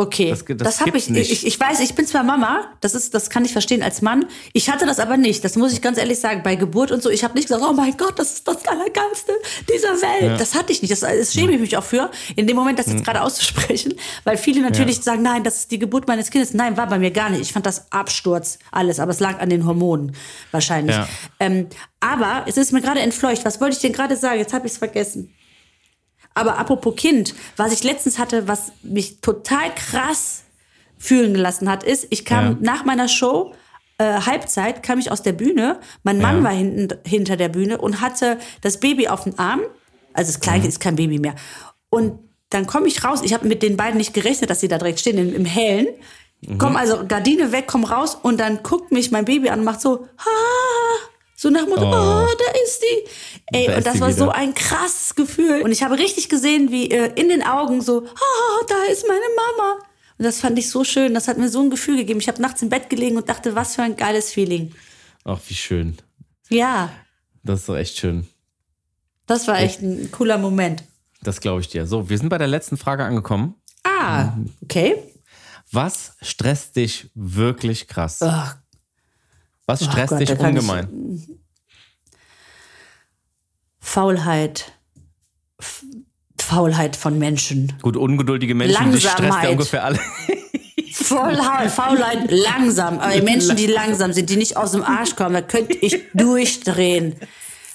[0.00, 1.32] Okay, Das das, das habe ich, nicht.
[1.32, 1.44] ich.
[1.44, 4.26] Ich weiß, ich bin zwar Mama, das ist, das kann ich verstehen als Mann.
[4.52, 5.44] Ich hatte das aber nicht.
[5.44, 6.42] Das muss ich ganz ehrlich sagen.
[6.44, 9.32] Bei Geburt und so, ich habe nicht gesagt, oh mein Gott, das ist das Allergeilste
[9.68, 10.40] dieser Welt.
[10.40, 10.92] Das hatte ich nicht.
[10.92, 12.92] Das, das schäme ich mich auch für, in dem Moment das Mhm.
[12.98, 15.02] jetzt gerade auszusprechen, weil viele natürlich Ja.
[15.02, 16.54] sagen, nein, das ist die Geburt meines Kindes.
[16.54, 17.40] Nein, war bei mir gar nicht.
[17.42, 20.14] Ich fand das Absturz alles, aber es lag an den Hormonen
[20.52, 20.94] wahrscheinlich.
[20.94, 21.08] Ja.
[21.40, 21.66] Ähm,
[21.98, 23.44] aber es ist mir gerade entfleucht.
[23.44, 24.38] Was wollte ich denn gerade sagen?
[24.38, 25.34] Jetzt habe ich es vergessen.
[26.38, 30.42] Aber apropos Kind, was ich letztens hatte, was mich total krass
[30.98, 32.57] fühlen gelassen hat, ist, ich kam Ja.
[32.61, 33.55] nach meiner Show,
[33.98, 35.81] äh, Halbzeit, kam ich aus der Bühne.
[36.03, 36.44] Mein Mann Ja.
[36.44, 39.61] war hinten, hinter der Bühne und hatte das Baby auf dem Arm.
[40.12, 41.35] Also das Kleine ist kein Baby mehr.
[41.90, 42.18] Und
[42.51, 43.20] dann komme ich raus.
[43.22, 45.88] Ich habe mit den beiden nicht gerechnet, dass sie da direkt stehen im, im Hellen.
[46.59, 49.81] Komm also Gardine weg, komm raus und dann guckt mich mein Baby an und macht
[49.81, 50.31] so, ha,
[51.40, 52.24] so nach dem Motto, Oh.
[52.27, 53.09] oh, da ist die.
[53.57, 54.35] Ey, Da und das war so wieder.
[54.35, 55.62] ein krasses Gefühl.
[55.62, 59.20] Und ich habe richtig gesehen, wie äh, in den Augen so, ah, da ist meine
[59.37, 59.79] Mama.
[60.18, 61.14] Und das fand ich so schön.
[61.14, 62.18] Das hat mir so ein Gefühl gegeben.
[62.18, 64.74] Ich habe nachts im Bett gelegen und dachte, was für ein geiles Feeling.
[65.24, 65.96] Ach, wie schön.
[66.48, 66.90] Ja,
[67.44, 68.27] Das ist doch echt schön.
[69.27, 70.83] das war echt ein cooler Moment.
[71.22, 71.87] Das glaube ich dir.
[71.87, 73.55] So, wir sind bei der letzten Frage angekommen.
[73.85, 74.96] Ah, okay.
[75.70, 78.20] Was stresst dich wirklich krass?
[78.22, 78.57] Ach,
[79.68, 81.38] Was stresst Gott, dich kann ich- ungemein?
[83.78, 84.72] Faulheit.
[86.40, 87.74] Faulheit von Menschen.
[87.83, 89.98] Gut, ungeduldige Menschen, die stresst ja ungefähr alle.
[90.92, 92.98] Faulheit, Faulheit langsam.
[92.98, 96.00] Aber die Menschen, die langsam sind, die nicht aus dem Arsch kommen, da könnte ich
[96.14, 97.16] durchdrehen.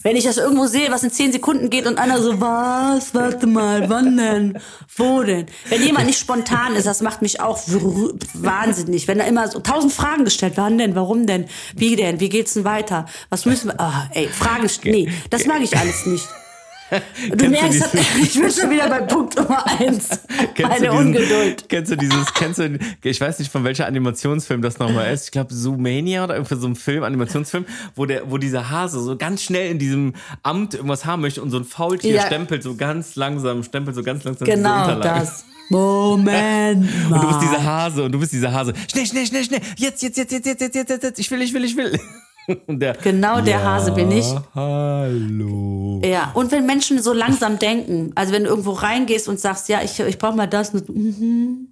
[0.03, 3.47] Wenn ich das irgendwo sehe, was in zehn Sekunden geht und einer so, was, warte
[3.47, 4.59] mal, wann denn,
[4.97, 5.45] wo denn?
[5.69, 7.59] Wenn jemand nicht spontan ist, das macht mich auch
[8.33, 9.07] wahnsinnig.
[9.07, 12.53] Wenn da immer so tausend Fragen gestellt, wann denn, warum denn, wie denn, wie geht's
[12.53, 13.05] denn weiter?
[13.29, 16.27] Was müssen wir, ah, ey, Fragen, nee, das mag ich alles nicht.
[17.29, 20.09] Du du merkst, dieses- ich bin schon wieder bei Punkt Nummer eins.
[20.55, 21.69] Kennst du Meine diesen- Ungeduld.
[21.69, 25.25] Kennst du dieses, kennst du, ich weiß nicht, von welcher Animationsfilm das nochmal ist.
[25.25, 27.65] Ich glaube, Zoomania oder irgendwie so ein Film, Animationsfilm,
[27.95, 30.13] wo der, wo dieser Hase so ganz schnell in diesem
[30.43, 32.25] Amt irgendwas haben möchte und so ein Faultier Ja.
[32.27, 35.45] stempelt so ganz langsam, stempelt so ganz langsam Genau das.
[35.69, 37.15] Moment mal.
[37.19, 38.73] Und du bist dieser Hase und du bist dieser Hase.
[38.91, 39.61] Schnell, schnell, schnell, schnell.
[39.77, 41.19] Jetzt, jetzt, jetzt, jetzt, jetzt, jetzt, jetzt, jetzt, jetzt.
[41.19, 41.99] Ich will, ich will, ich will.
[42.67, 44.25] Der, Genau der Hase bin ich.
[44.53, 46.01] Hallo.
[46.03, 49.81] Ja, und wenn Menschen so langsam denken, also wenn du irgendwo reingehst und sagst, ja,
[49.81, 51.69] ich, ich brauche mal das, mhm,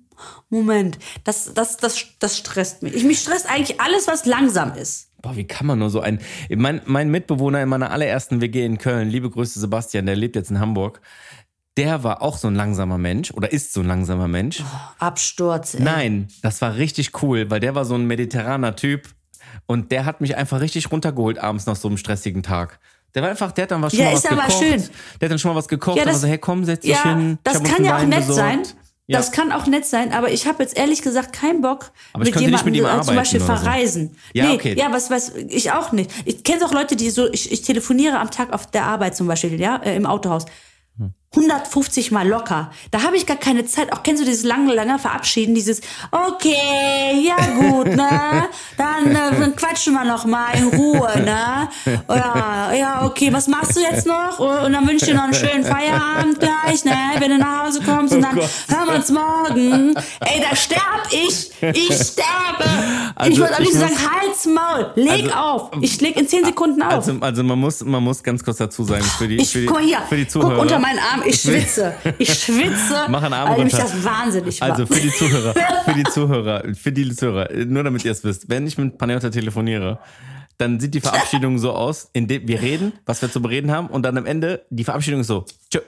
[0.49, 2.93] Moment, das, das, das, das stresst mich.
[2.93, 5.09] Ich, mich stresst eigentlich alles, was langsam ist.
[5.21, 6.19] Boah, wie kann man nur so ein.
[6.49, 10.51] Mein, mein Mitbewohner in meiner allerersten WG in Köln, liebe Grüße Sebastian, der lebt jetzt
[10.51, 11.01] in Hamburg.
[11.77, 14.63] Der war auch so ein langsamer Mensch oder ist so ein langsamer Mensch.
[14.99, 15.75] Absturz.
[15.75, 15.83] Ey.
[15.83, 19.07] Nein, das war richtig cool, weil der war so ein mediterraner Typ
[19.71, 22.79] und der hat mich einfach richtig runtergeholt abends nach so einem stressigen Tag.
[23.15, 24.63] Der war einfach, der hat dann was schon Ja, mal ist was aber gekocht.
[24.63, 24.83] schön.
[25.19, 27.03] Der hat dann schon mal was gekocht Ja, das- so, hey komm, setz dich Ja,
[27.03, 27.37] hin.
[27.43, 28.37] Das kann ja auch nett besorgt.
[28.37, 28.63] sein.
[29.07, 29.17] Ja.
[29.17, 32.33] Das kann auch nett sein, aber ich habe jetzt ehrlich gesagt keinen Bock Aber ich
[32.33, 33.61] mit jemandem mit ihm äh, zum Beispiel oder so.
[33.63, 34.15] verreisen.
[34.33, 34.75] Ja, nee, okay.
[34.77, 36.09] ja, was weiß ich auch nicht.
[36.23, 39.27] Ich kenne auch Leute, die so, ich, ich telefoniere am Tag auf der Arbeit zum
[39.27, 40.45] Beispiel, ja, äh, im Autohaus.
[41.33, 42.71] 150 mal locker.
[42.91, 43.93] Da habe ich gar keine Zeit.
[43.93, 45.79] Auch kennst du dieses lange, lange Verabschieden, dieses
[46.11, 48.49] Okay, ja gut, ne?
[48.77, 51.69] Dann, äh, quatschen wir noch mal in Ruhe, ne?
[52.09, 54.39] Ja, ja, okay, was machst du jetzt noch?
[54.39, 56.97] Und dann wünsche ich dir noch einen schönen Feierabend gleich, ne?
[57.19, 58.49] Wenn du nach Hause kommst und dann Gott.
[58.67, 59.95] hören wir uns morgen.
[60.19, 61.49] Ey, da sterb ich.
[61.61, 62.69] Ich sterbe.
[63.15, 65.71] Also, ich ich liebsten muss- sagen, Halt's Maul, leg Also, auf.
[65.79, 66.93] Ich leg in 10 Sekunden auf.
[66.95, 69.69] Also, also man muss, man muss ganz kurz dazu sagen, für die, ich für die,
[69.85, 70.53] hier, für die Zuhörer.
[70.55, 71.93] guck unter meinen Arm, ich schwitze.
[72.17, 73.05] Ich schwitze.
[73.09, 73.77] Mach einen Arm weil runter.
[73.77, 75.53] das wahnsinnig Also für die Zuhörer,
[75.85, 79.29] für die Zuhörer, für die Zuhörer, nur damit ihr es wisst, wenn ich mit Panayota
[79.29, 79.99] telefoniere,
[80.57, 84.03] dann sieht die Verabschiedung so aus, indem wir reden, was wir zu bereden haben, und
[84.03, 85.79] dann am Ende die Verabschiedung ist so, tschö.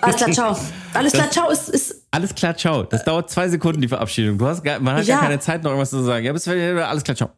[0.00, 0.56] Alles klar, ciao.
[0.94, 2.84] Alles klar, ciao ist, ist Alles klar, ciao.
[2.84, 4.38] Das dauert zwei Sekunden, die Verabschiedung.
[4.38, 5.16] Du hast gar, man hat Ja.
[5.16, 6.24] gar keine Zeit, noch irgendwas zu sagen.
[6.24, 7.30] Ja, bis alles klar, ciao.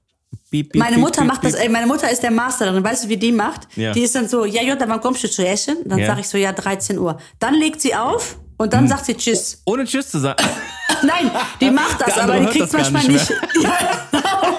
[0.50, 2.82] Piep, piep, Meine piep, Mutter macht das, ey, meine Mutter ist der Master darin.
[2.82, 3.68] Weißt du, wie die macht?
[3.76, 3.92] Ja.
[3.92, 5.76] Die ist dann so, ja, Jutta, wann kommst du zu essen?
[5.84, 6.06] Dann Ja.
[6.06, 7.18] sag ich so, ja, 13 Uhr.
[7.38, 9.62] Dann legt sie auf und dann sagt sie Tschüss.
[9.66, 10.42] Ohne Tschüss zu sagen.
[11.02, 13.40] Nein, die macht das, aber die kriegt manchmal nicht nicht.
[13.62, 14.57] Ja,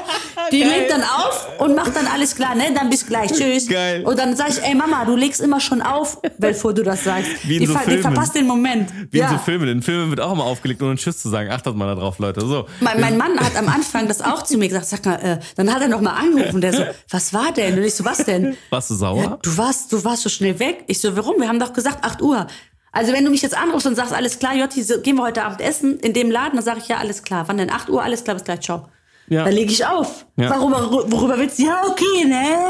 [0.51, 2.65] die legt dann auf und macht dann alles klar, ne?
[2.73, 3.67] Dann bis gleich, tschüss.
[3.67, 4.03] Geil.
[4.03, 7.29] Und dann sag ich, ey Mama, du legst immer schon auf, bevor du das sagst.
[7.43, 8.03] Wie in die, so ver die Filmen.
[8.03, 8.91] verpasst den Moment.
[9.11, 9.25] Wie ja.
[9.25, 9.67] in so Filmen.
[9.69, 11.49] In Filmen wird auch immer aufgelegt, ohne Tschüss zu sagen.
[11.49, 12.41] Achtet mal da drauf, Leute.
[12.41, 12.65] So.
[12.79, 14.87] Mein, mein Mann hat am Anfang das auch zu mir gesagt.
[14.87, 16.61] Sag mal, äh, dann hat er noch mal angerufen.
[16.61, 17.77] Der so, was war denn?
[17.77, 18.55] Und ich so, was denn?
[18.69, 19.23] Warst du sauer?
[19.23, 20.83] Ja, du warst, du warst so schnell weg.
[20.87, 21.39] Ich so, warum?
[21.39, 22.47] Wir haben doch gesagt 8 Uhr.
[22.91, 25.43] Also wenn du mich jetzt anrufst und sagst, alles klar, Jotti, so, gehen wir heute
[25.43, 27.47] Abend essen in dem Laden, dann sage ich, ja, alles klar.
[27.47, 27.69] Wann denn?
[27.69, 28.87] 8 Uhr, alles klar, bis gleich, ciao.
[29.29, 29.45] Ja.
[29.45, 30.25] Dann lege ich auf.
[30.37, 30.49] Ja.
[30.59, 31.63] Worüber, worüber willst du?
[31.63, 32.69] Ja, okay, ne?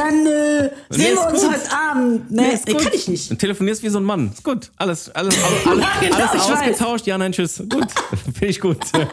[0.00, 1.52] Dann äh, sehen ist wir uns gut.
[1.52, 2.30] heute Abend.
[2.30, 2.42] Ne?
[2.42, 2.82] Nee, Nee, gut.
[2.84, 3.30] kann ich nicht.
[3.30, 4.30] Und telefonierst wie so ein Mann.
[4.32, 4.70] Ist gut.
[4.76, 6.58] Alles, alles, alles, alles, Ja, genau, alles ich weiß.
[6.58, 7.06] ausgetauscht.
[7.06, 7.62] Ja, nein, tschüss.
[7.68, 7.86] Gut.
[8.24, 8.78] Finde ich gut.
[8.86, 9.08] Find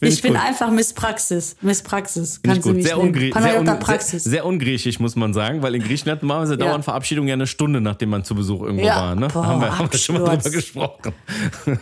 [0.00, 0.42] Ich, bin gut.
[0.42, 1.56] einfach Miss Praxis.
[1.60, 2.38] Miss Praxis.
[2.42, 2.76] Finde ich Kannst du gut.
[2.78, 6.56] mich Sehr, ungrie sehr, un sehr, sehr ungriechisch, muss man sagen, weil in Griechenland normalerweise
[6.58, 8.96] dauern Verabschiedungen ja eine Stunde, nachdem man zu Besuch irgendwo Ja.
[8.96, 9.14] war.
[9.14, 9.28] Ne?
[9.28, 11.12] Boah, haben wir, haben wir schon mal drüber gesprochen.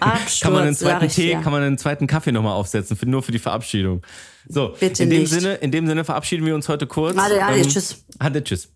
[0.00, 3.06] Absturz, kann man einen zweiten ich Tee, kann man einen zweiten Kaffee nochmal aufsetzen, für,
[3.06, 4.02] nur für die Verabschiedung.
[4.48, 5.30] So, Bitte in dem nicht.
[5.30, 7.14] Sinne, in dem Sinne verabschieden wir uns heute kurz.
[7.14, 8.04] Ähm, Ade, ade, tschüss.
[8.18, 8.68] Ade, tschüss.